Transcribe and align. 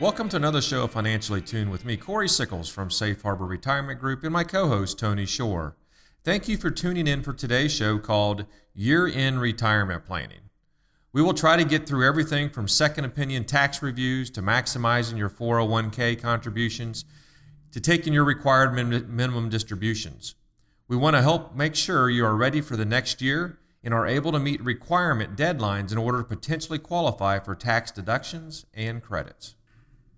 Welcome 0.00 0.28
to 0.30 0.36
another 0.36 0.60
show 0.60 0.84
of 0.84 0.92
Financially 0.92 1.40
Tuned 1.40 1.70
with 1.70 1.84
me, 1.84 1.96
Corey 1.96 2.28
Sickles 2.28 2.70
from 2.70 2.90
Safe 2.90 3.22
Harbor 3.22 3.46
Retirement 3.46 4.00
Group, 4.00 4.24
and 4.24 4.32
my 4.32 4.44
co 4.44 4.68
host, 4.68 4.98
Tony 4.98 5.26
Shore. 5.26 5.76
Thank 6.24 6.48
you 6.48 6.56
for 6.56 6.70
tuning 6.70 7.06
in 7.06 7.22
for 7.22 7.32
today's 7.32 7.72
show 7.72 7.98
called 7.98 8.46
Year 8.74 9.06
End 9.06 9.40
Retirement 9.40 10.04
Planning. 10.04 10.43
We 11.14 11.22
will 11.22 11.32
try 11.32 11.56
to 11.56 11.64
get 11.64 11.86
through 11.86 12.04
everything 12.04 12.50
from 12.50 12.66
second 12.66 13.04
opinion 13.04 13.44
tax 13.44 13.80
reviews 13.80 14.30
to 14.30 14.42
maximizing 14.42 15.16
your 15.16 15.30
401k 15.30 16.20
contributions 16.20 17.04
to 17.70 17.80
taking 17.80 18.12
your 18.12 18.24
required 18.24 18.74
min- 18.74 19.14
minimum 19.14 19.48
distributions. 19.48 20.34
We 20.88 20.96
want 20.96 21.14
to 21.14 21.22
help 21.22 21.54
make 21.54 21.76
sure 21.76 22.10
you 22.10 22.26
are 22.26 22.34
ready 22.34 22.60
for 22.60 22.76
the 22.76 22.84
next 22.84 23.22
year 23.22 23.60
and 23.84 23.94
are 23.94 24.08
able 24.08 24.32
to 24.32 24.40
meet 24.40 24.60
requirement 24.64 25.36
deadlines 25.36 25.92
in 25.92 25.98
order 25.98 26.18
to 26.18 26.24
potentially 26.24 26.80
qualify 26.80 27.38
for 27.38 27.54
tax 27.54 27.92
deductions 27.92 28.66
and 28.74 29.00
credits. 29.00 29.54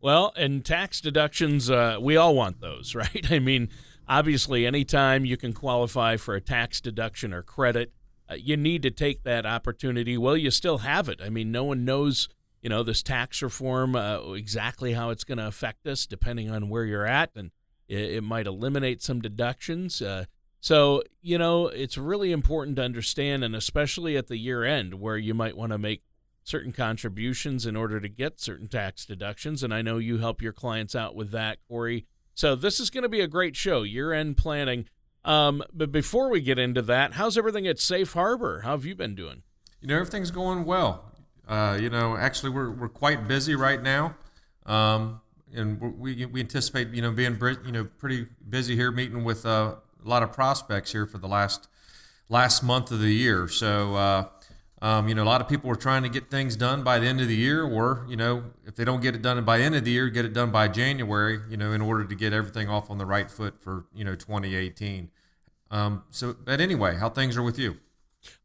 Well, 0.00 0.33
and 0.34 0.64
tax 0.64 1.02
deductions, 1.02 1.69
uh, 1.69 1.98
we 2.00 2.17
all 2.17 2.34
want 2.34 2.62
those, 2.62 2.94
right? 2.94 3.30
I 3.30 3.39
mean, 3.39 3.69
obviously, 4.08 4.64
anytime 4.64 5.27
you 5.27 5.36
can 5.36 5.52
qualify 5.52 6.17
for 6.17 6.34
a 6.34 6.41
tax 6.41 6.80
deduction 6.80 7.34
or 7.34 7.42
credit, 7.42 7.92
uh, 8.29 8.35
you 8.35 8.57
need 8.57 8.83
to 8.83 8.91
take 8.91 9.23
that 9.23 9.47
opportunity. 9.47 10.19
Well, 10.19 10.37
you 10.37 10.51
still 10.51 10.79
have 10.79 11.09
it. 11.09 11.21
I 11.23 11.29
mean, 11.29 11.53
no 11.53 11.65
one 11.65 11.85
knows, 11.85 12.29
you 12.61 12.69
know, 12.69 12.83
this 12.83 13.03
tax 13.03 13.43
reform 13.43 13.95
uh, 13.95 14.33
exactly 14.33 14.95
how 14.95 15.11
it's 15.11 15.25
going 15.25 15.39
to 15.39 15.47
affect 15.47 15.87
us, 15.87 16.07
depending 16.07 16.51
on 16.51 16.69
where 16.69 16.85
you're 16.85 17.07
at, 17.07 17.31
and 17.37 17.51
it, 17.89 18.17
it 18.17 18.23
might 18.23 18.47
eliminate 18.47 19.03
some 19.03 19.21
deductions. 19.21 20.03
Uh, 20.03 20.25
so, 20.61 21.03
you 21.23 21.39
know, 21.39 21.69
it's 21.69 21.97
really 21.97 22.33
important 22.33 22.77
to 22.77 22.83
understand, 22.83 23.45
and 23.45 23.55
especially 23.55 24.17
at 24.17 24.27
the 24.27 24.39
year 24.39 24.65
end 24.65 24.95
where 24.95 25.17
you 25.17 25.35
might 25.35 25.57
want 25.57 25.73
to 25.73 25.79
make 25.79 26.03
certain 26.42 26.73
contributions 26.73 27.67
in 27.67 27.77
order 27.77 28.01
to 28.01 28.09
get 28.09 28.41
certain 28.41 28.69
tax 28.69 29.05
deductions. 29.05 29.63
And 29.63 29.73
I 29.75 29.83
know 29.83 29.98
you 29.98 30.19
help 30.19 30.42
your 30.42 30.53
clients 30.53 30.95
out 30.95 31.15
with 31.15 31.31
that, 31.33 31.59
Corey. 31.69 32.07
So, 32.35 32.55
this 32.55 32.81
is 32.81 32.91
going 32.91 33.03
to 33.03 33.09
be 33.09 33.20
a 33.20 33.29
great 33.29 33.55
show, 33.57 33.83
year 33.83 34.13
end 34.13 34.36
planning. 34.36 34.86
Um, 35.27 35.63
but 35.75 35.91
before 35.91 36.31
we 36.31 36.41
get 36.41 36.59
into 36.59 36.81
that, 36.83 37.14
how's 37.14 37.37
everything 37.37 37.67
at 37.67 37.81
Safe 37.81 38.13
Harbor? 38.13 38.61
How 38.61 38.70
have 38.70 38.85
you 38.85 38.95
been 38.95 39.17
doing? 39.17 39.42
You 39.81 39.89
know, 39.89 39.97
everything's 39.97 40.31
going 40.31 40.64
well. 40.64 41.13
Uh, 41.48 41.77
you 41.81 41.91
know, 41.91 42.17
actually, 42.17 42.51
we're, 42.51 42.70
we're 42.70 42.89
quite 42.89 43.27
busy 43.27 43.57
right 43.57 43.83
now. 43.83 44.17
Um, 44.65 45.20
and 45.53 45.81
we, 45.98 46.25
we 46.27 46.41
anticipate, 46.41 46.89
you 46.89 47.03
know, 47.03 47.11
being, 47.11 47.39
you 47.65 47.73
know, 47.73 47.85
pretty 47.98 48.27
busy 48.48 48.77
here 48.77 48.92
meeting 48.92 49.25
with 49.25 49.45
uh, 49.45 49.75
a 50.05 50.09
lot 50.09 50.23
of 50.23 50.33
prospects 50.33 50.92
here 50.92 51.07
for 51.07 51.19
the 51.19 51.29
last 51.29 51.69
last 52.29 52.63
month 52.63 52.91
of 52.91 53.01
the 53.01 53.13
year. 53.13 53.48
So, 53.48 53.95
uh, 53.95 54.25
um, 54.83 55.09
you 55.09 55.14
know, 55.14 55.23
a 55.23 55.25
lot 55.25 55.41
of 55.41 55.48
people 55.48 55.70
are 55.70 55.77
trying 55.77 56.03
to 56.03 56.09
get 56.09 56.31
things 56.31 56.55
done 56.55 56.85
by 56.85 56.98
the 56.98 57.07
end 57.07 57.20
of 57.20 57.29
the 57.29 57.35
year, 57.35 57.63
or 57.64 58.05
you 58.09 58.17
know, 58.17 58.45
if 58.67 58.75
they 58.75 58.85
don't 58.85 59.01
get 59.01 59.14
it 59.14 59.23
done 59.23 59.42
by 59.45 59.59
the 59.59 59.64
end 59.64 59.75
of 59.75 59.85
the 59.85 59.91
year, 59.91 60.09
get 60.09 60.25
it 60.25 60.35
done 60.35 60.51
by 60.51 60.69
January. 60.69 61.41
You 61.48 61.57
know, 61.57 61.73
in 61.73 61.81
order 61.81 62.05
to 62.05 62.14
get 62.14 62.33
everything 62.33 62.69
off 62.69 62.91
on 62.91 62.98
the 62.98 63.07
right 63.07 63.31
foot 63.31 63.63
for 63.63 63.86
you 63.95 64.05
know 64.05 64.15
2018. 64.15 65.11
Um, 65.70 66.05
so, 66.11 66.35
but 66.45 66.61
anyway, 66.61 66.97
how 66.97 67.09
things 67.09 67.36
are 67.36 67.42
with 67.42 67.59
you? 67.59 67.79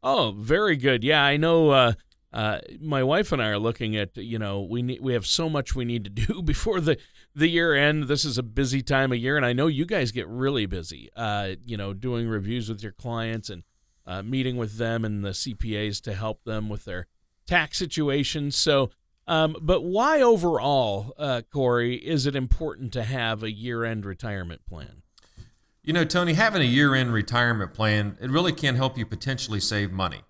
Oh, 0.02 0.34
very 0.36 0.76
good. 0.76 1.04
Yeah, 1.04 1.22
I 1.22 1.36
know. 1.36 1.70
Uh, 1.70 1.92
uh, 2.32 2.60
my 2.80 3.02
wife 3.02 3.30
and 3.30 3.42
I 3.42 3.48
are 3.48 3.58
looking 3.58 3.94
at 3.94 4.16
you 4.16 4.38
know 4.38 4.62
we 4.62 4.80
need 4.80 5.02
we 5.02 5.12
have 5.12 5.26
so 5.26 5.50
much 5.50 5.74
we 5.74 5.84
need 5.84 6.04
to 6.04 6.10
do 6.10 6.42
before 6.44 6.80
the 6.80 6.96
the 7.34 7.48
year 7.48 7.74
end. 7.74 8.04
This 8.04 8.24
is 8.24 8.38
a 8.38 8.42
busy 8.42 8.80
time 8.80 9.12
of 9.12 9.18
year, 9.18 9.36
and 9.36 9.44
I 9.44 9.52
know 9.52 9.66
you 9.66 9.84
guys 9.84 10.12
get 10.12 10.26
really 10.28 10.64
busy. 10.64 11.10
Uh, 11.14 11.56
you 11.62 11.76
know, 11.76 11.92
doing 11.92 12.26
reviews 12.26 12.70
with 12.70 12.82
your 12.82 12.92
clients 12.92 13.50
and 13.50 13.64
uh, 14.06 14.22
meeting 14.22 14.56
with 14.56 14.78
them 14.78 15.04
and 15.04 15.24
the 15.24 15.30
CPAs 15.30 16.00
to 16.02 16.14
help 16.14 16.44
them 16.44 16.68
with 16.68 16.84
their 16.84 17.06
tax 17.46 17.78
situations. 17.78 18.56
So, 18.56 18.90
um, 19.26 19.56
but 19.60 19.82
why 19.82 20.20
overall, 20.20 21.14
uh, 21.18 21.42
Corey, 21.52 21.96
is 21.96 22.26
it 22.26 22.34
important 22.34 22.92
to 22.94 23.04
have 23.04 23.42
a 23.42 23.52
year 23.52 23.84
end 23.84 24.04
retirement 24.04 24.66
plan? 24.66 25.02
You 25.82 25.92
know, 25.92 26.04
Tony, 26.04 26.34
having 26.34 26.62
a 26.62 26.66
year 26.66 26.94
end 26.94 27.12
retirement 27.12 27.74
plan, 27.74 28.16
it 28.20 28.30
really 28.30 28.52
can 28.52 28.76
help 28.76 28.96
you 28.96 29.06
potentially 29.06 29.60
save 29.60 29.90
money. 29.90 30.22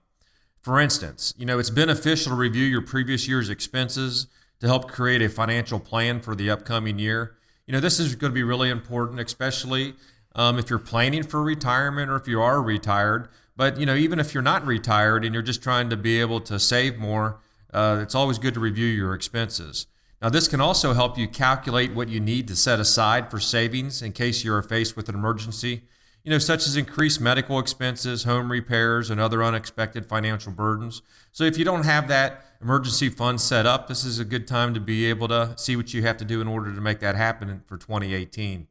For 0.63 0.79
instance, 0.79 1.35
you 1.37 1.45
know, 1.45 1.59
it's 1.59 1.71
beneficial 1.71 2.31
to 2.31 2.37
review 2.37 2.65
your 2.65 2.83
previous 2.83 3.27
year's 3.27 3.51
expenses 3.51 4.29
to 4.61 4.69
help 4.69 4.91
create 4.91 5.21
a 5.21 5.29
financial 5.29 5.81
plan 5.81 6.21
for 6.21 6.37
the 6.37 6.49
upcoming 6.49 6.99
year. 6.99 7.37
You 7.67 7.73
know, 7.73 7.81
this 7.81 7.99
is 7.99 8.15
going 8.15 8.31
to 8.31 8.35
be 8.35 8.45
really 8.45 8.71
important, 8.71 9.19
especially 9.21 9.95
um, 10.37 10.59
if 10.59 10.71
you're 10.71 10.79
planning 10.79 11.25
for 11.25 11.43
retirement 11.43 12.11
or 12.11 12.17
if 12.17 12.29
you 12.29 12.41
are 12.41 12.63
retired. 12.63 13.29
But, 13.57 13.79
you 13.79 13.87
know, 13.87 13.95
even 13.95 14.19
if 14.19 14.35
you're 14.35 14.43
not 14.43 14.67
retired 14.67 15.25
and 15.25 15.35
you're 15.35 15.43
just 15.43 15.63
trying 15.63 15.91
to 15.91 15.97
be 15.97 16.21
able 16.21 16.41
to 16.41 16.59
save 16.59 16.99
more, 16.99 17.41
uh, 17.73 18.01
it's 18.03 18.15
always 18.15 18.39
good 18.39 18.55
to 18.55 18.61
review 18.61 18.87
your 18.87 19.15
expenses. 19.15 19.87
Now, 20.21 20.29
this 20.29 20.49
can 20.49 20.61
also 20.61 20.95
help 20.95 21.19
you 21.19 21.29
calculate 21.29 21.95
what 21.95 22.09
you 22.09 22.21
need 22.21 22.49
to 22.49 22.57
set 22.57 22.81
aside 22.81 23.31
for 23.31 23.41
savings 23.41 24.03
in 24.03 24.13
case 24.13 24.45
you 24.45 24.55
are 24.55 24.63
faced 24.63 24.97
with 24.97 25.09
an 25.09 25.15
emergency 25.15 25.83
you 26.25 26.31
know, 26.31 26.39
such 26.39 26.67
as 26.67 26.77
increased 26.77 27.21
medical 27.21 27.59
expenses, 27.59 28.25
home 28.25 28.51
repairs, 28.51 29.11
and 29.11 29.21
other 29.21 29.43
unexpected 29.43 30.07
financial 30.07 30.53
burdens. 30.53 31.03
So 31.33 31.45
if 31.45 31.59
you 31.59 31.65
don't 31.65 31.85
have 31.85 32.07
that 32.09 32.45
emergency 32.61 33.09
fund 33.09 33.41
set 33.41 33.67
up, 33.67 33.89
this 33.89 34.05
is 34.05 34.21
a 34.21 34.25
good 34.25 34.47
time 34.47 34.73
to 34.75 34.81
be 34.81 35.07
able 35.07 35.27
to 35.29 35.55
see 35.57 35.75
what 35.75 35.93
you 35.93 36.03
have 36.03 36.17
to 36.19 36.25
do 36.25 36.41
in 36.41 36.47
order 36.47 36.73
to 36.73 36.81
make 36.81 37.01
that 37.01 37.17
happen 37.17 37.63
for 37.67 37.77
2018. 37.77 38.69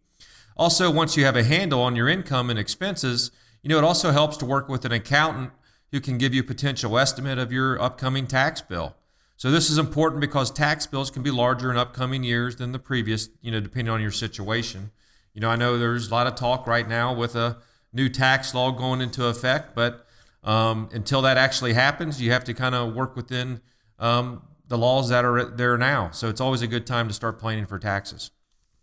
Also, 0.55 0.89
once 0.89 1.17
you 1.17 1.25
have 1.25 1.35
a 1.35 1.43
handle 1.43 1.81
on 1.81 1.95
your 1.95 2.07
income 2.07 2.49
and 2.49 2.57
expenses, 2.57 3.31
you 3.61 3.69
know, 3.69 3.77
it 3.77 3.83
also 3.83 4.11
helps 4.11 4.37
to 4.37 4.45
work 4.45 4.67
with 4.69 4.85
an 4.85 4.91
accountant 4.91 5.51
who 5.91 5.99
can 5.99 6.17
give 6.17 6.33
you 6.33 6.41
a 6.41 6.45
potential 6.45 6.97
estimate 6.97 7.37
of 7.37 7.51
your 7.51 7.79
upcoming 7.81 8.27
tax 8.27 8.61
bill. 8.61 8.95
So 9.37 9.49
this 9.49 9.69
is 9.69 9.77
important 9.77 10.21
because 10.21 10.51
tax 10.51 10.85
bills 10.85 11.09
can 11.09 11.23
be 11.23 11.31
larger 11.31 11.71
in 11.71 11.77
upcoming 11.77 12.23
years 12.23 12.57
than 12.57 12.71
the 12.71 12.79
previous, 12.79 13.29
you 13.41 13.51
know, 13.51 13.59
depending 13.59 13.91
on 13.91 14.01
your 14.01 14.11
situation. 14.11 14.91
You 15.33 15.41
know, 15.41 15.49
I 15.49 15.55
know 15.55 15.77
there's 15.77 16.09
a 16.09 16.11
lot 16.11 16.27
of 16.27 16.35
talk 16.35 16.67
right 16.67 16.87
now 16.87 17.13
with 17.13 17.35
a 17.35 17.57
new 17.91 18.07
tax 18.07 18.53
law 18.53 18.71
going 18.71 19.01
into 19.01 19.25
effect, 19.25 19.75
but 19.75 20.05
um, 20.43 20.89
until 20.93 21.21
that 21.23 21.37
actually 21.37 21.73
happens, 21.73 22.21
you 22.21 22.31
have 22.31 22.43
to 22.45 22.53
kind 22.53 22.75
of 22.75 22.93
work 22.93 23.15
within 23.15 23.61
um, 23.99 24.43
the 24.67 24.77
laws 24.77 25.09
that 25.09 25.25
are 25.25 25.45
there 25.45 25.77
now. 25.77 26.11
So 26.11 26.29
it's 26.29 26.41
always 26.41 26.61
a 26.61 26.67
good 26.67 26.85
time 26.85 27.07
to 27.07 27.13
start 27.13 27.39
planning 27.39 27.65
for 27.65 27.79
taxes. 27.79 28.31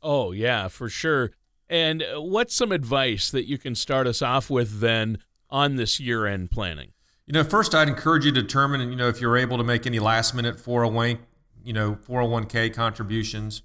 Oh, 0.03 0.33
yeah, 0.33 0.69
for 0.69 0.89
sure. 0.89 1.33
And 1.71 2.05
what's 2.15 2.55
some 2.55 2.73
advice 2.73 3.31
that 3.31 3.47
you 3.47 3.59
can 3.59 3.75
start 3.75 4.07
us 4.07 4.23
off 4.23 4.49
with 4.49 4.81
then 4.81 5.19
on 5.51 5.77
this 5.77 6.01
year 6.01 6.27
end 6.27 6.51
planning? 6.51 6.93
You 7.27 7.35
know, 7.35 7.45
first 7.45 7.75
I'd 7.75 7.89
encourage 7.89 8.25
you 8.25 8.33
to 8.33 8.41
determine, 8.41 8.89
you 8.91 8.97
know, 8.97 9.09
if 9.09 9.21
you're 9.21 9.37
able 9.37 9.59
to 9.59 9.65
make 9.65 9.87
any 9.87 9.99
last 9.99 10.35
minute 10.35 10.59
401, 10.59 11.19
you 11.63 11.75
know, 11.75 11.99
401k 12.09 12.73
contributions. 12.73 13.63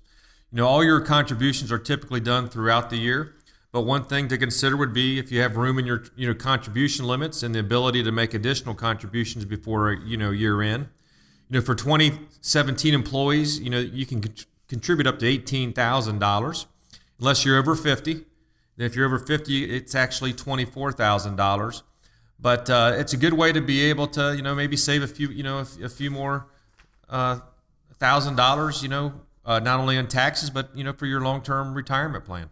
You 0.52 0.58
know, 0.58 0.68
all 0.68 0.84
your 0.84 1.00
contributions 1.00 1.72
are 1.72 1.80
typically 1.80 2.20
done 2.20 2.50
throughout 2.50 2.90
the 2.90 2.98
year, 2.98 3.36
but 3.72 3.82
one 3.82 4.04
thing 4.04 4.28
to 4.28 4.38
consider 4.38 4.78
would 4.78 4.94
be 4.94 5.18
if 5.18 5.32
you 5.32 5.42
have 5.42 5.56
room 5.56 5.80
in 5.80 5.86
your 5.86 6.04
you 6.16 6.28
know 6.28 6.36
contribution 6.36 7.08
limits 7.08 7.42
and 7.42 7.56
the 7.56 7.60
ability 7.60 8.04
to 8.04 8.12
make 8.12 8.34
additional 8.34 8.76
contributions 8.76 9.46
before 9.46 9.94
you 9.94 10.16
know 10.16 10.30
year 10.30 10.62
end. 10.62 10.90
You 11.50 11.60
know, 11.60 11.66
for 11.66 11.74
2017 11.74 12.94
employees, 12.94 13.60
you 13.60 13.70
know 13.70 13.80
you 13.80 14.06
can 14.06 14.24
contribute 14.68 15.08
up 15.08 15.18
to 15.20 15.26
eighteen 15.26 15.74
thousand 15.74 16.20
dollars, 16.20 16.68
unless 17.24 17.46
you're 17.46 17.58
over 17.58 17.74
50. 17.74 18.16
Then 18.76 18.86
if 18.86 18.98
you're 18.98 19.06
over 19.06 19.18
50, 19.18 19.74
it's 19.74 19.96
actually 19.96 20.34
twenty-four 20.34 20.92
thousand 20.92 21.38
dollars. 21.38 21.84
But 22.38 22.70
uh, 22.70 22.96
it's 22.98 23.14
a 23.14 23.18
good 23.18 23.34
way 23.34 23.54
to 23.54 23.62
be 23.62 23.84
able 23.84 24.08
to, 24.08 24.36
you 24.36 24.42
know, 24.42 24.54
maybe 24.54 24.76
save 24.76 25.02
a 25.02 25.08
few, 25.08 25.30
you 25.30 25.44
know, 25.44 25.60
a, 25.60 25.86
a 25.86 25.90
few 25.90 26.12
more 26.12 26.48
uh, 27.08 27.40
thousand 27.98 28.36
dollars, 28.36 28.84
you 28.84 28.90
know, 28.90 29.22
uh, 29.46 29.60
not 29.60 29.80
only 29.80 29.98
on 29.98 30.08
taxes, 30.08 30.50
but 30.50 30.76
you 30.76 30.84
know, 30.84 30.92
for 30.92 31.06
your 31.06 31.22
long-term 31.22 31.74
retirement 31.74 32.26
plan. 32.26 32.50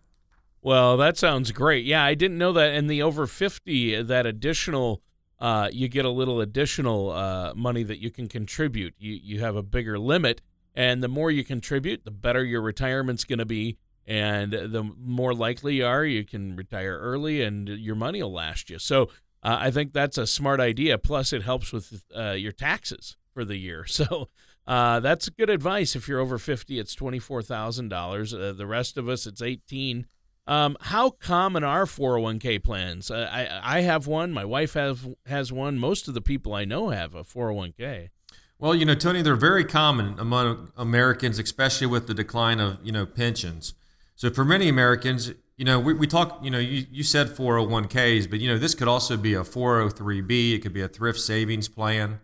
Well, 0.62 0.96
that 0.98 1.18
sounds 1.18 1.52
great. 1.52 1.84
Yeah, 1.84 2.06
I 2.06 2.14
didn't 2.14 2.38
know 2.38 2.54
that. 2.54 2.74
And 2.74 2.90
the 2.90 3.02
over 3.02 3.28
50, 3.28 4.04
that 4.04 4.26
additional, 4.26 5.02
uh, 5.40 5.70
you 5.74 5.90
get 5.90 6.06
a 6.06 6.10
little 6.10 6.40
additional 6.40 7.10
uh, 7.10 7.54
money 7.56 7.84
that 7.84 8.00
you 8.00 8.12
can 8.12 8.30
contribute. 8.30 8.94
You, 9.00 9.20
you 9.22 9.40
have 9.42 9.58
a 9.58 9.64
bigger 9.64 10.00
limit. 10.00 10.40
And 10.74 11.04
the 11.04 11.10
more 11.10 11.32
you 11.32 11.44
contribute, 11.44 12.06
the 12.06 12.12
better 12.12 12.46
your 12.46 12.62
retirement's 12.62 13.26
going 13.26 13.40
to 13.40 13.46
be. 13.46 13.78
And 14.08 14.52
the 14.52 14.84
more 15.00 15.34
likely 15.34 15.76
you 15.76 15.86
are, 15.86 16.04
you 16.04 16.26
can 16.26 16.56
retire 16.56 16.98
early 16.98 17.42
and 17.42 17.70
your 17.70 17.96
money 17.96 18.22
will 18.22 18.34
last 18.34 18.70
you. 18.70 18.80
So 18.80 19.04
uh, 19.44 19.58
I 19.60 19.72
think 19.72 19.94
that's 19.94 20.18
a 20.18 20.28
smart 20.28 20.60
idea. 20.60 20.98
Plus, 20.98 21.32
it 21.34 21.44
helps 21.44 21.72
with 21.72 22.04
uh, 22.16 22.32
your 22.32 22.52
taxes 22.52 23.18
for 23.34 23.46
the 23.46 23.58
year. 23.58 23.86
So 23.88 24.30
uh, 24.68 25.00
that's 25.00 25.28
good 25.30 25.50
advice. 25.50 25.96
If 25.96 26.08
you're 26.08 26.20
over 26.20 26.38
50, 26.38 26.78
it's 26.78 26.96
$24,000. 26.96 28.34
Uh, 28.34 28.54
the 28.54 28.68
rest 28.68 28.96
of 28.96 29.10
us, 29.10 29.26
it's 29.26 29.42
18 29.42 30.06
um, 30.48 30.76
how 30.82 31.12
common 31.12 31.64
are 31.64 31.86
401k 31.86 32.64
plans? 32.64 33.12
Uh, 33.12 33.30
I 33.32 33.78
I 33.78 33.82
have 33.82 34.08
one. 34.08 34.32
My 34.32 34.46
wife 34.46 34.74
have 34.74 35.08
has 35.28 35.52
one. 35.52 35.78
Most 35.78 36.08
of 36.08 36.14
the 36.14 36.22
people 36.22 36.54
I 36.54 36.66
know 36.66 36.90
have 36.90 37.14
a 37.14 37.24
401k. 37.24 38.10
Well, 38.58 38.76
you 38.76 38.86
know, 38.86 38.96
Tony, 38.96 39.22
they're 39.22 39.36
very 39.36 39.64
common 39.64 40.20
among 40.20 40.72
Americans, 40.76 41.40
especially 41.40 41.88
with 41.88 42.08
the 42.08 42.14
decline 42.14 42.60
of 42.60 42.80
you 42.84 42.92
know 42.92 43.06
pensions. 43.06 43.74
So 44.22 44.30
for 44.30 44.46
many 44.46 44.70
Americans, 44.70 45.34
you 45.58 45.66
know, 45.66 45.80
we, 45.80 45.96
we 45.96 46.06
talk, 46.06 46.42
you 46.44 46.52
know, 46.52 46.60
you, 46.60 46.86
you 46.92 47.02
said 47.02 47.30
401ks, 47.30 48.30
but 48.30 48.40
you 48.40 48.48
know, 48.48 48.60
this 48.60 48.76
could 48.76 48.88
also 48.88 49.18
be 49.18 49.34
a 49.34 49.40
403b. 49.42 50.54
It 50.54 50.60
could 50.60 50.74
be 50.74 50.84
a 50.84 50.88
thrift 50.88 51.20
savings 51.20 51.68
plan. 51.68 52.20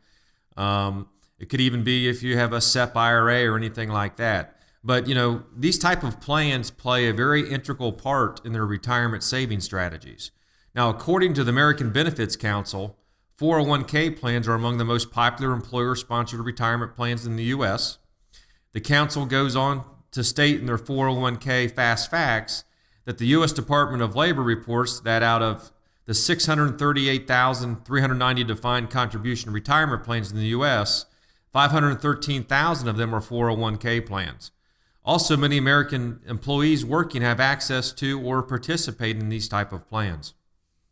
Um, 0.56 1.08
it 1.40 1.50
could 1.50 1.60
even 1.60 1.84
be 1.84 2.08
if 2.08 2.22
you 2.22 2.38
have 2.38 2.54
a 2.54 2.62
SEP 2.62 2.96
IRA 2.96 3.52
or 3.52 3.58
anything 3.58 3.90
like 3.90 4.18
that. 4.18 4.60
But 4.84 5.08
you 5.08 5.16
know, 5.16 5.46
these 5.56 5.80
type 5.80 6.04
of 6.04 6.22
plans 6.22 6.70
play 6.70 7.10
a 7.10 7.14
very 7.14 7.50
integral 7.50 7.94
part 7.94 8.46
in 8.46 8.54
their 8.54 8.68
retirement 8.68 9.24
saving 9.24 9.62
strategies. 9.62 10.30
Now, 10.76 10.92
according 10.92 11.34
to 11.34 11.44
the 11.44 11.50
American 11.50 11.92
Benefits 11.92 12.36
Council, 12.36 13.00
401k 13.40 14.20
plans 14.20 14.48
are 14.48 14.54
among 14.54 14.78
the 14.78 14.86
most 14.86 15.10
popular 15.10 15.52
employer-sponsored 15.52 16.42
retirement 16.42 16.96
plans 16.96 17.26
in 17.26 17.38
the 17.38 17.46
US. 17.46 17.98
The 18.74 18.82
council 18.82 19.26
goes 19.26 19.56
on 19.56 19.84
to 20.12 20.24
state 20.24 20.60
in 20.60 20.66
their 20.66 20.78
401k 20.78 21.72
fast 21.72 22.12
facts 22.12 22.66
that 23.06 23.18
the 23.18 23.28
US 23.28 23.54
Department 23.54 24.04
of 24.04 24.16
Labor 24.16 24.44
reports 24.44 25.00
that 25.00 25.24
out 25.24 25.42
of 25.42 25.72
the 26.06 26.14
638,390 26.14 28.44
defined 28.44 28.90
contribution 28.90 29.52
retirement 29.52 30.04
plans 30.04 30.32
in 30.32 30.38
the 30.38 30.48
US, 30.48 31.06
513,000 31.52 32.88
of 32.88 32.98
them 32.98 33.16
are 33.16 33.22
401k 33.22 34.06
plans. 34.06 34.52
Also, 35.04 35.38
many 35.38 35.58
American 35.58 36.20
employees 36.28 36.86
working 36.86 37.22
have 37.22 37.40
access 37.40 37.94
to 37.94 38.22
or 38.22 38.44
participate 38.44 39.16
in 39.16 39.30
these 39.30 39.48
type 39.48 39.72
of 39.72 39.88
plans. 39.88 40.34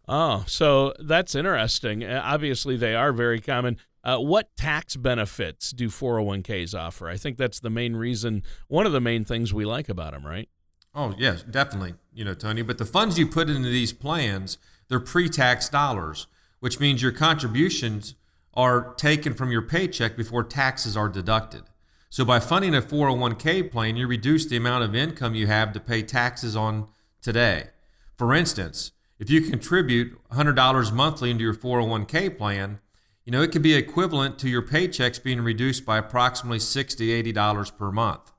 Oh, 0.08 0.44
so 0.48 0.94
that's 1.00 1.36
interesting. 1.36 2.04
Uh, 2.04 2.22
obviously, 2.24 2.78
they 2.78 2.96
are 2.96 3.12
very 3.12 3.42
common. 3.42 3.78
Uh, 4.06 4.20
what 4.20 4.56
tax 4.56 4.96
benefits 4.96 5.72
do 5.72 5.90
401ks 5.90 6.78
offer? 6.80 7.10
I 7.10 7.18
think 7.18 7.38
that's 7.38 7.60
the 7.60 7.72
main 7.72 7.96
reason, 7.96 8.44
one 8.68 8.86
of 8.86 8.92
the 8.92 9.02
main 9.02 9.26
things 9.26 9.52
we 9.52 9.66
like 9.66 9.90
about 9.90 10.14
them, 10.14 10.24
right? 10.24 10.48
Oh, 10.94 11.16
yes, 11.18 11.42
definitely. 11.42 11.96
You 12.14 12.24
know, 12.24 12.36
Tony, 12.36 12.62
but 12.62 12.78
the 12.78 12.86
funds 12.86 13.18
you 13.18 13.26
put 13.26 13.50
into 13.50 13.68
these 13.68 13.92
plans, 13.92 14.60
they're 14.88 15.00
pre 15.00 15.28
tax 15.28 15.68
dollars, 15.70 16.28
which 16.60 16.80
means 16.80 17.02
your 17.02 17.12
contributions 17.12 18.14
are 18.54 18.94
taken 18.94 19.34
from 19.34 19.52
your 19.52 19.64
paycheck 19.64 20.16
before 20.16 20.44
taxes 20.44 20.96
are 20.96 21.10
deducted. 21.10 21.64
So 22.10 22.24
by 22.24 22.40
funding 22.40 22.76
a 22.76 22.82
401k 22.82 23.72
plan, 23.72 23.98
you 23.98 24.08
reduce 24.08 24.46
the 24.46 24.56
amount 24.56 24.84
of 24.86 24.96
income 24.96 25.36
you 25.36 25.48
have 25.48 25.74
to 25.74 25.80
pay 25.80 26.04
taxes 26.04 26.56
on 26.56 26.88
today. 27.22 27.70
For 28.18 28.34
instance, 28.34 28.92
if 29.20 29.30
you 29.30 29.42
contribute 29.42 30.18
$100 30.30 30.94
monthly 30.94 31.32
into 31.32 31.44
your 31.44 31.56
401k 31.56 32.38
plan, 32.38 32.80
you 33.26 33.32
know, 33.32 33.42
it 33.42 33.52
could 33.52 33.64
be 33.64 33.74
equivalent 33.74 34.38
to 34.40 34.50
your 34.50 34.62
paychecks 34.62 35.22
being 35.22 35.42
reduced 35.42 35.86
by 35.86 35.98
approximately 35.98 36.60
$60, 36.60 37.34
$80 37.34 37.78
per 37.78 37.92
month. 37.92 38.32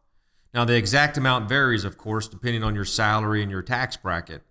Now, 0.55 0.65
the 0.65 0.77
exact 0.77 1.19
amount 1.19 1.49
varies, 1.49 1.85
of 1.85 1.99
course, 1.99 2.29
depending 2.29 2.63
on 2.63 2.75
your 2.75 2.85
salary 2.85 3.43
and 3.43 3.51
your 3.51 3.63
tax 3.63 3.97
bracket. 3.97 4.43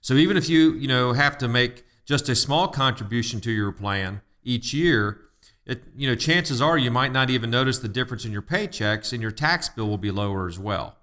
So 0.00 0.14
even 0.14 0.36
if 0.36 0.48
you, 0.48 0.74
you 0.74 0.88
know, 0.88 1.12
have 1.12 1.38
to 1.38 1.48
make 1.48 1.84
just 2.04 2.28
a 2.28 2.34
small 2.34 2.68
contribution 2.68 3.40
to 3.42 3.50
your 3.50 3.72
plan 3.72 4.20
each 4.42 4.74
year, 4.74 5.20
it, 5.64 5.84
you 5.96 6.06
know, 6.06 6.14
chances 6.14 6.60
are 6.60 6.76
you 6.76 6.90
might 6.90 7.12
not 7.12 7.30
even 7.30 7.50
notice 7.50 7.78
the 7.78 7.88
difference 7.88 8.24
in 8.24 8.32
your 8.32 8.42
paychecks 8.42 9.12
and 9.12 9.22
your 9.22 9.30
tax 9.30 9.68
bill 9.68 9.88
will 9.88 9.96
be 9.96 10.10
lower 10.10 10.46
as 10.46 10.58
well. 10.58 10.98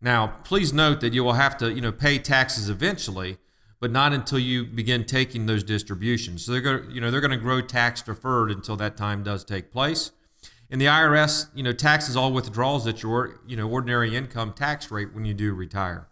Now, 0.00 0.34
please 0.44 0.72
note 0.72 1.00
that 1.00 1.12
you 1.12 1.24
will 1.24 1.32
have 1.32 1.56
to, 1.58 1.72
you 1.72 1.80
know, 1.80 1.90
pay 1.90 2.18
taxes 2.18 2.68
eventually, 2.68 3.38
but 3.80 3.90
not 3.90 4.12
until 4.12 4.38
you 4.38 4.64
begin 4.64 5.04
taking 5.04 5.46
those 5.46 5.62
distributions. 5.62 6.44
So 6.44 6.52
they're 6.52 6.60
going 6.60 6.86
to, 6.86 6.92
you 6.92 7.00
know, 7.00 7.10
they're 7.10 7.20
going 7.20 7.30
to 7.30 7.36
grow 7.36 7.60
tax 7.60 8.02
deferred 8.02 8.50
until 8.50 8.76
that 8.76 8.96
time 8.96 9.22
does 9.22 9.44
take 9.44 9.70
place. 9.70 10.12
And 10.70 10.80
the 10.80 10.86
IRS, 10.86 11.48
you 11.54 11.62
know, 11.62 11.72
taxes 11.72 12.16
all 12.16 12.32
withdrawals 12.32 12.86
at 12.86 13.02
your, 13.02 13.40
you 13.46 13.56
know, 13.56 13.68
ordinary 13.68 14.16
income 14.16 14.52
tax 14.52 14.90
rate 14.90 15.14
when 15.14 15.24
you 15.24 15.34
do 15.34 15.54
retire. 15.54 16.08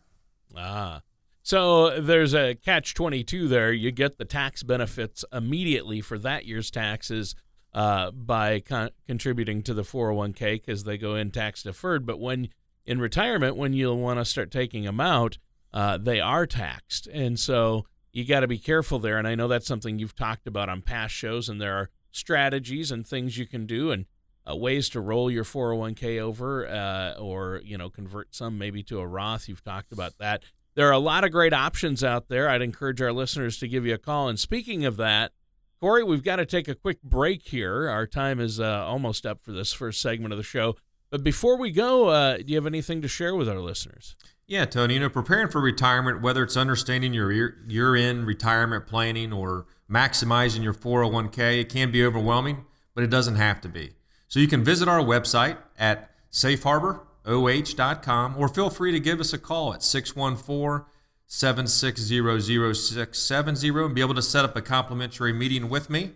Ah. 0.57 1.03
So 1.43 2.01
there's 2.01 2.35
a 2.35 2.55
catch 2.55 2.95
22 2.95 3.49
there. 3.49 3.73
You 3.73 3.91
get 3.91 4.17
the 4.17 4.25
tax 4.25 4.63
benefits 4.63 5.25
immediately 5.33 6.01
for 6.01 6.19
that 6.19 6.47
year's 6.47 6.71
taxes 6.71 7.35
uh, 7.75 8.13
by 8.13 8.61
con- 8.61 8.91
contributing 9.07 9.63
to 9.65 9.75
the 9.75 9.83
401k 9.83 10.63
because 10.63 10.85
they 10.85 10.97
go 10.97 11.17
in 11.17 11.31
tax 11.31 11.63
deferred. 11.63 12.07
But 12.07 12.21
when 12.21 12.49
in 12.87 13.01
retirement, 13.01 13.57
when 13.57 13.73
you'll 13.73 13.99
want 13.99 14.21
to 14.21 14.25
start 14.25 14.51
taking 14.51 14.85
them 14.85 15.01
out, 15.01 15.39
uh, 15.75 15.99
they 15.99 16.21
are 16.21 16.47
taxed. 16.47 17.09
And 17.09 17.39
so 17.39 17.85
you 18.13 18.25
got 18.25 18.41
to 18.41 18.49
be 18.49 18.59
careful 18.59 19.01
there. 19.01 19.19
And 19.19 19.27
I 19.27 19.35
know 19.35 19.49
that's 19.49 19.67
something 19.67 19.99
you've 19.99 20.15
talked 20.15 20.47
about 20.47 20.69
on 20.69 20.81
past 20.81 21.13
shows, 21.13 21.49
and 21.49 21.61
there 21.61 21.77
are 21.77 21.91
strategies 22.13 22.93
and 22.93 23.05
things 23.07 23.37
you 23.37 23.45
can 23.45 23.67
do 23.67 23.91
and 23.91 24.07
uh, 24.49 24.55
ways 24.55 24.89
to 24.91 25.01
roll 25.01 25.31
your 25.31 25.43
401k 25.43 26.21
over 26.21 26.69
uh, 26.69 27.15
or, 27.19 27.61
you 27.65 27.77
know, 27.77 27.91
convert 27.91 28.35
some 28.35 28.57
maybe 28.57 28.85
to 28.85 29.01
a 29.01 29.07
Roth. 29.07 29.49
You've 29.49 29.65
talked 29.65 29.91
about 29.91 30.17
that. 30.19 30.45
There 30.77 30.89
are 30.89 30.93
a 30.93 30.99
lot 30.99 31.25
of 31.25 31.33
great 31.33 31.53
options 31.53 32.05
out 32.05 32.29
there. 32.29 32.49
I'd 32.49 32.63
encourage 32.63 33.03
our 33.03 33.13
listeners 33.13 33.59
to 33.59 33.69
give 33.69 33.85
you 33.85 33.95
a 33.95 33.99
call. 33.99 34.29
And 34.29 34.39
speaking 34.39 34.85
of 34.85 34.97
that, 34.99 35.33
Corey, 35.81 36.05
we've 36.05 36.23
got 36.23 36.37
to 36.37 36.47
take 36.47 36.69
a 36.69 36.75
quick 36.75 37.03
break 37.03 37.49
here. 37.49 37.89
Our 37.89 38.07
time 38.07 38.39
is 38.39 38.61
uh, 38.61 38.85
almost 38.87 39.27
up 39.27 39.43
for 39.43 39.53
this 39.53 39.73
first 39.73 40.01
segment 40.01 40.33
of 40.33 40.39
the 40.39 40.45
show. 40.45 40.77
But 41.11 41.25
before 41.25 41.57
we 41.59 41.71
go, 41.71 42.09
uh, 42.09 42.39
do 42.39 42.45
you 42.47 42.57
have 42.57 42.67
anything 42.67 43.03
to 43.03 43.09
share 43.09 43.35
with 43.35 43.49
our 43.49 43.61
listeners? 43.61 44.17
Yeah, 44.47 44.67
Tony. 44.67 44.95
You 44.95 45.01
know, 45.01 45.09
preparing 45.09 45.49
for 45.49 45.61
retirement, 45.61 46.21
whether 46.21 46.43
it's 46.43 46.57
understanding 46.57 47.15
your 47.15 47.33
year-end 47.33 48.27
retirement 48.27 48.87
planning 48.87 49.33
or 49.33 49.67
maximizing 49.91 50.63
your 50.63 50.75
401k, 50.75 51.61
it 51.61 51.71
can 51.71 51.91
be 51.91 52.05
overwhelming, 52.05 52.67
but 52.95 53.05
it 53.05 53.11
doesn't 53.11 53.37
have 53.37 53.61
to 53.63 53.69
be. 53.69 53.93
So 54.29 54.41
you 54.41 54.49
can 54.49 54.65
visit 54.65 54.89
our 54.89 55.01
website 55.01 55.57
at 55.79 56.11
safeharboroh.com 56.31 58.37
or 58.37 58.49
feel 58.49 58.69
free 58.69 58.93
to 58.93 59.01
give 59.01 59.21
us 59.21 59.33
a 59.33 59.39
call 59.39 59.73
at 59.73 59.83
614 59.83 60.85
7600670 61.29 63.87
and 63.87 63.95
be 63.95 64.01
able 64.01 64.15
to 64.15 64.23
set 64.23 64.45
up 64.45 64.57
a 64.57 64.63
complimentary 64.63 65.33
meeting 65.33 65.69
with 65.69 65.89
me. 65.89 66.13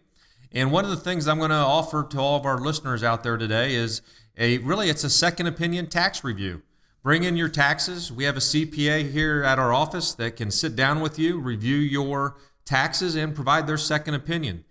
And 0.52 0.70
one 0.70 0.84
of 0.84 0.90
the 0.90 0.96
things 0.96 1.26
I'm 1.26 1.38
going 1.38 1.50
to 1.50 1.56
offer 1.56 2.06
to 2.10 2.18
all 2.18 2.36
of 2.36 2.44
our 2.44 2.58
listeners 2.58 3.02
out 3.02 3.22
there 3.22 3.36
today 3.36 3.74
is 3.74 4.02
a 4.36 4.58
really 4.58 4.90
it's 4.90 5.04
a 5.04 5.10
second 5.10 5.46
opinion 5.46 5.88
tax 5.88 6.22
review. 6.22 6.62
Bring 7.02 7.24
in 7.24 7.36
your 7.36 7.48
taxes. 7.48 8.12
We 8.12 8.24
have 8.24 8.36
a 8.36 8.40
CPA 8.40 9.10
here 9.10 9.42
at 9.42 9.58
our 9.58 9.72
office 9.72 10.12
that 10.14 10.36
can 10.36 10.50
sit 10.50 10.76
down 10.76 11.00
with 11.00 11.18
you, 11.18 11.38
review 11.38 11.76
your 11.76 12.36
taxes 12.64 13.14
and 13.14 13.34
provide 13.34 13.66
their 13.66 13.78
second 13.78 14.14
opinion. 14.14 14.64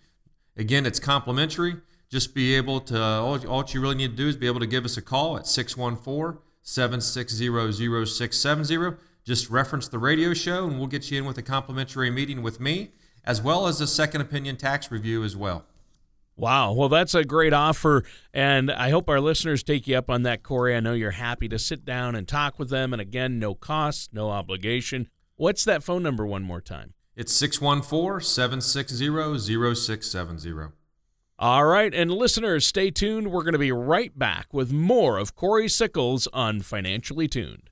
Again, 0.55 0.85
it's 0.85 0.99
complimentary. 0.99 1.77
Just 2.09 2.33
be 2.35 2.55
able 2.55 2.79
to 2.81 3.01
all, 3.01 3.65
you 3.67 3.81
really 3.81 3.95
need 3.95 4.11
to 4.11 4.17
do 4.17 4.27
is 4.27 4.35
be 4.35 4.47
able 4.47 4.59
to 4.59 4.67
give 4.67 4.85
us 4.85 4.97
a 4.97 5.01
call 5.01 5.37
at 5.37 5.47
614 5.47 6.39
760 6.63 8.05
0670 8.05 8.97
just 9.27 9.49
reference 9.49 9.89
the 9.89 9.99
radio 9.99 10.33
show 10.33 10.67
and 10.67 10.77
we'll 10.77 10.87
get 10.87 11.11
you 11.11 11.17
in 11.17 11.25
with 11.25 11.37
a 11.37 11.41
complimentary 11.41 12.09
meeting 12.09 12.41
with 12.41 12.61
me, 12.61 12.91
as 13.25 13.41
well 13.41 13.67
as 13.67 13.81
a 13.81 13.85
second 13.85 14.21
opinion 14.21 14.55
tax 14.55 14.89
review 14.89 15.21
as 15.21 15.35
well. 15.35 15.65
Wow. 16.37 16.73
Well, 16.73 16.87
that's 16.87 17.15
a 17.15 17.25
great 17.25 17.51
offer. 17.51 18.03
And 18.31 18.71
I 18.71 18.91
hope 18.91 19.09
our 19.09 19.19
listeners 19.19 19.63
take 19.63 19.87
you 19.87 19.97
up 19.97 20.09
on 20.09 20.21
that, 20.23 20.43
Corey. 20.43 20.75
I 20.75 20.79
know 20.79 20.93
you're 20.93 21.11
happy 21.11 21.49
to 21.49 21.57
sit 21.57 21.83
down 21.83 22.15
and 22.15 22.27
talk 22.27 22.59
with 22.59 22.69
them. 22.69 22.93
And 22.93 23.01
again, 23.01 23.39
no 23.39 23.55
cost, 23.55 24.13
no 24.13 24.29
obligation. 24.29 25.09
What's 25.35 25.65
that 25.65 25.83
phone 25.83 26.03
number 26.03 26.25
one 26.27 26.43
more 26.43 26.61
time? 26.61 26.93
It's 27.15 27.33
614 27.33 28.23
760 28.23 29.75
0670. 29.75 30.73
All 31.39 31.65
right. 31.65 31.93
And 31.93 32.11
listeners, 32.11 32.67
stay 32.67 32.91
tuned. 32.91 33.31
We're 33.31 33.43
going 33.43 33.53
to 33.53 33.59
be 33.59 33.71
right 33.71 34.17
back 34.17 34.53
with 34.53 34.71
more 34.71 35.17
of 35.17 35.35
Corey 35.35 35.67
Sickles 35.67 36.27
on 36.33 36.61
Financially 36.61 37.27
Tuned. 37.27 37.71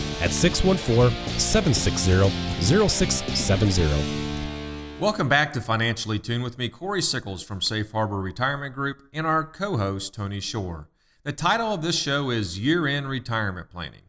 at 0.21 0.31
614 0.31 1.09
760 1.39 2.29
0670. 2.61 4.21
Welcome 4.99 5.27
back 5.27 5.51
to 5.53 5.61
Financially 5.61 6.19
Tuned 6.19 6.43
with 6.43 6.59
me, 6.59 6.69
Corey 6.69 7.01
Sickles 7.01 7.43
from 7.43 7.59
Safe 7.59 7.91
Harbor 7.91 8.21
Retirement 8.21 8.75
Group, 8.75 9.01
and 9.11 9.25
our 9.25 9.43
co 9.43 9.77
host, 9.77 10.13
Tony 10.13 10.39
Shore. 10.39 10.89
The 11.23 11.31
title 11.31 11.73
of 11.73 11.81
this 11.81 11.99
show 11.99 12.29
is 12.29 12.59
Year 12.59 12.85
End 12.85 13.09
Retirement 13.09 13.71
Planning. 13.71 14.03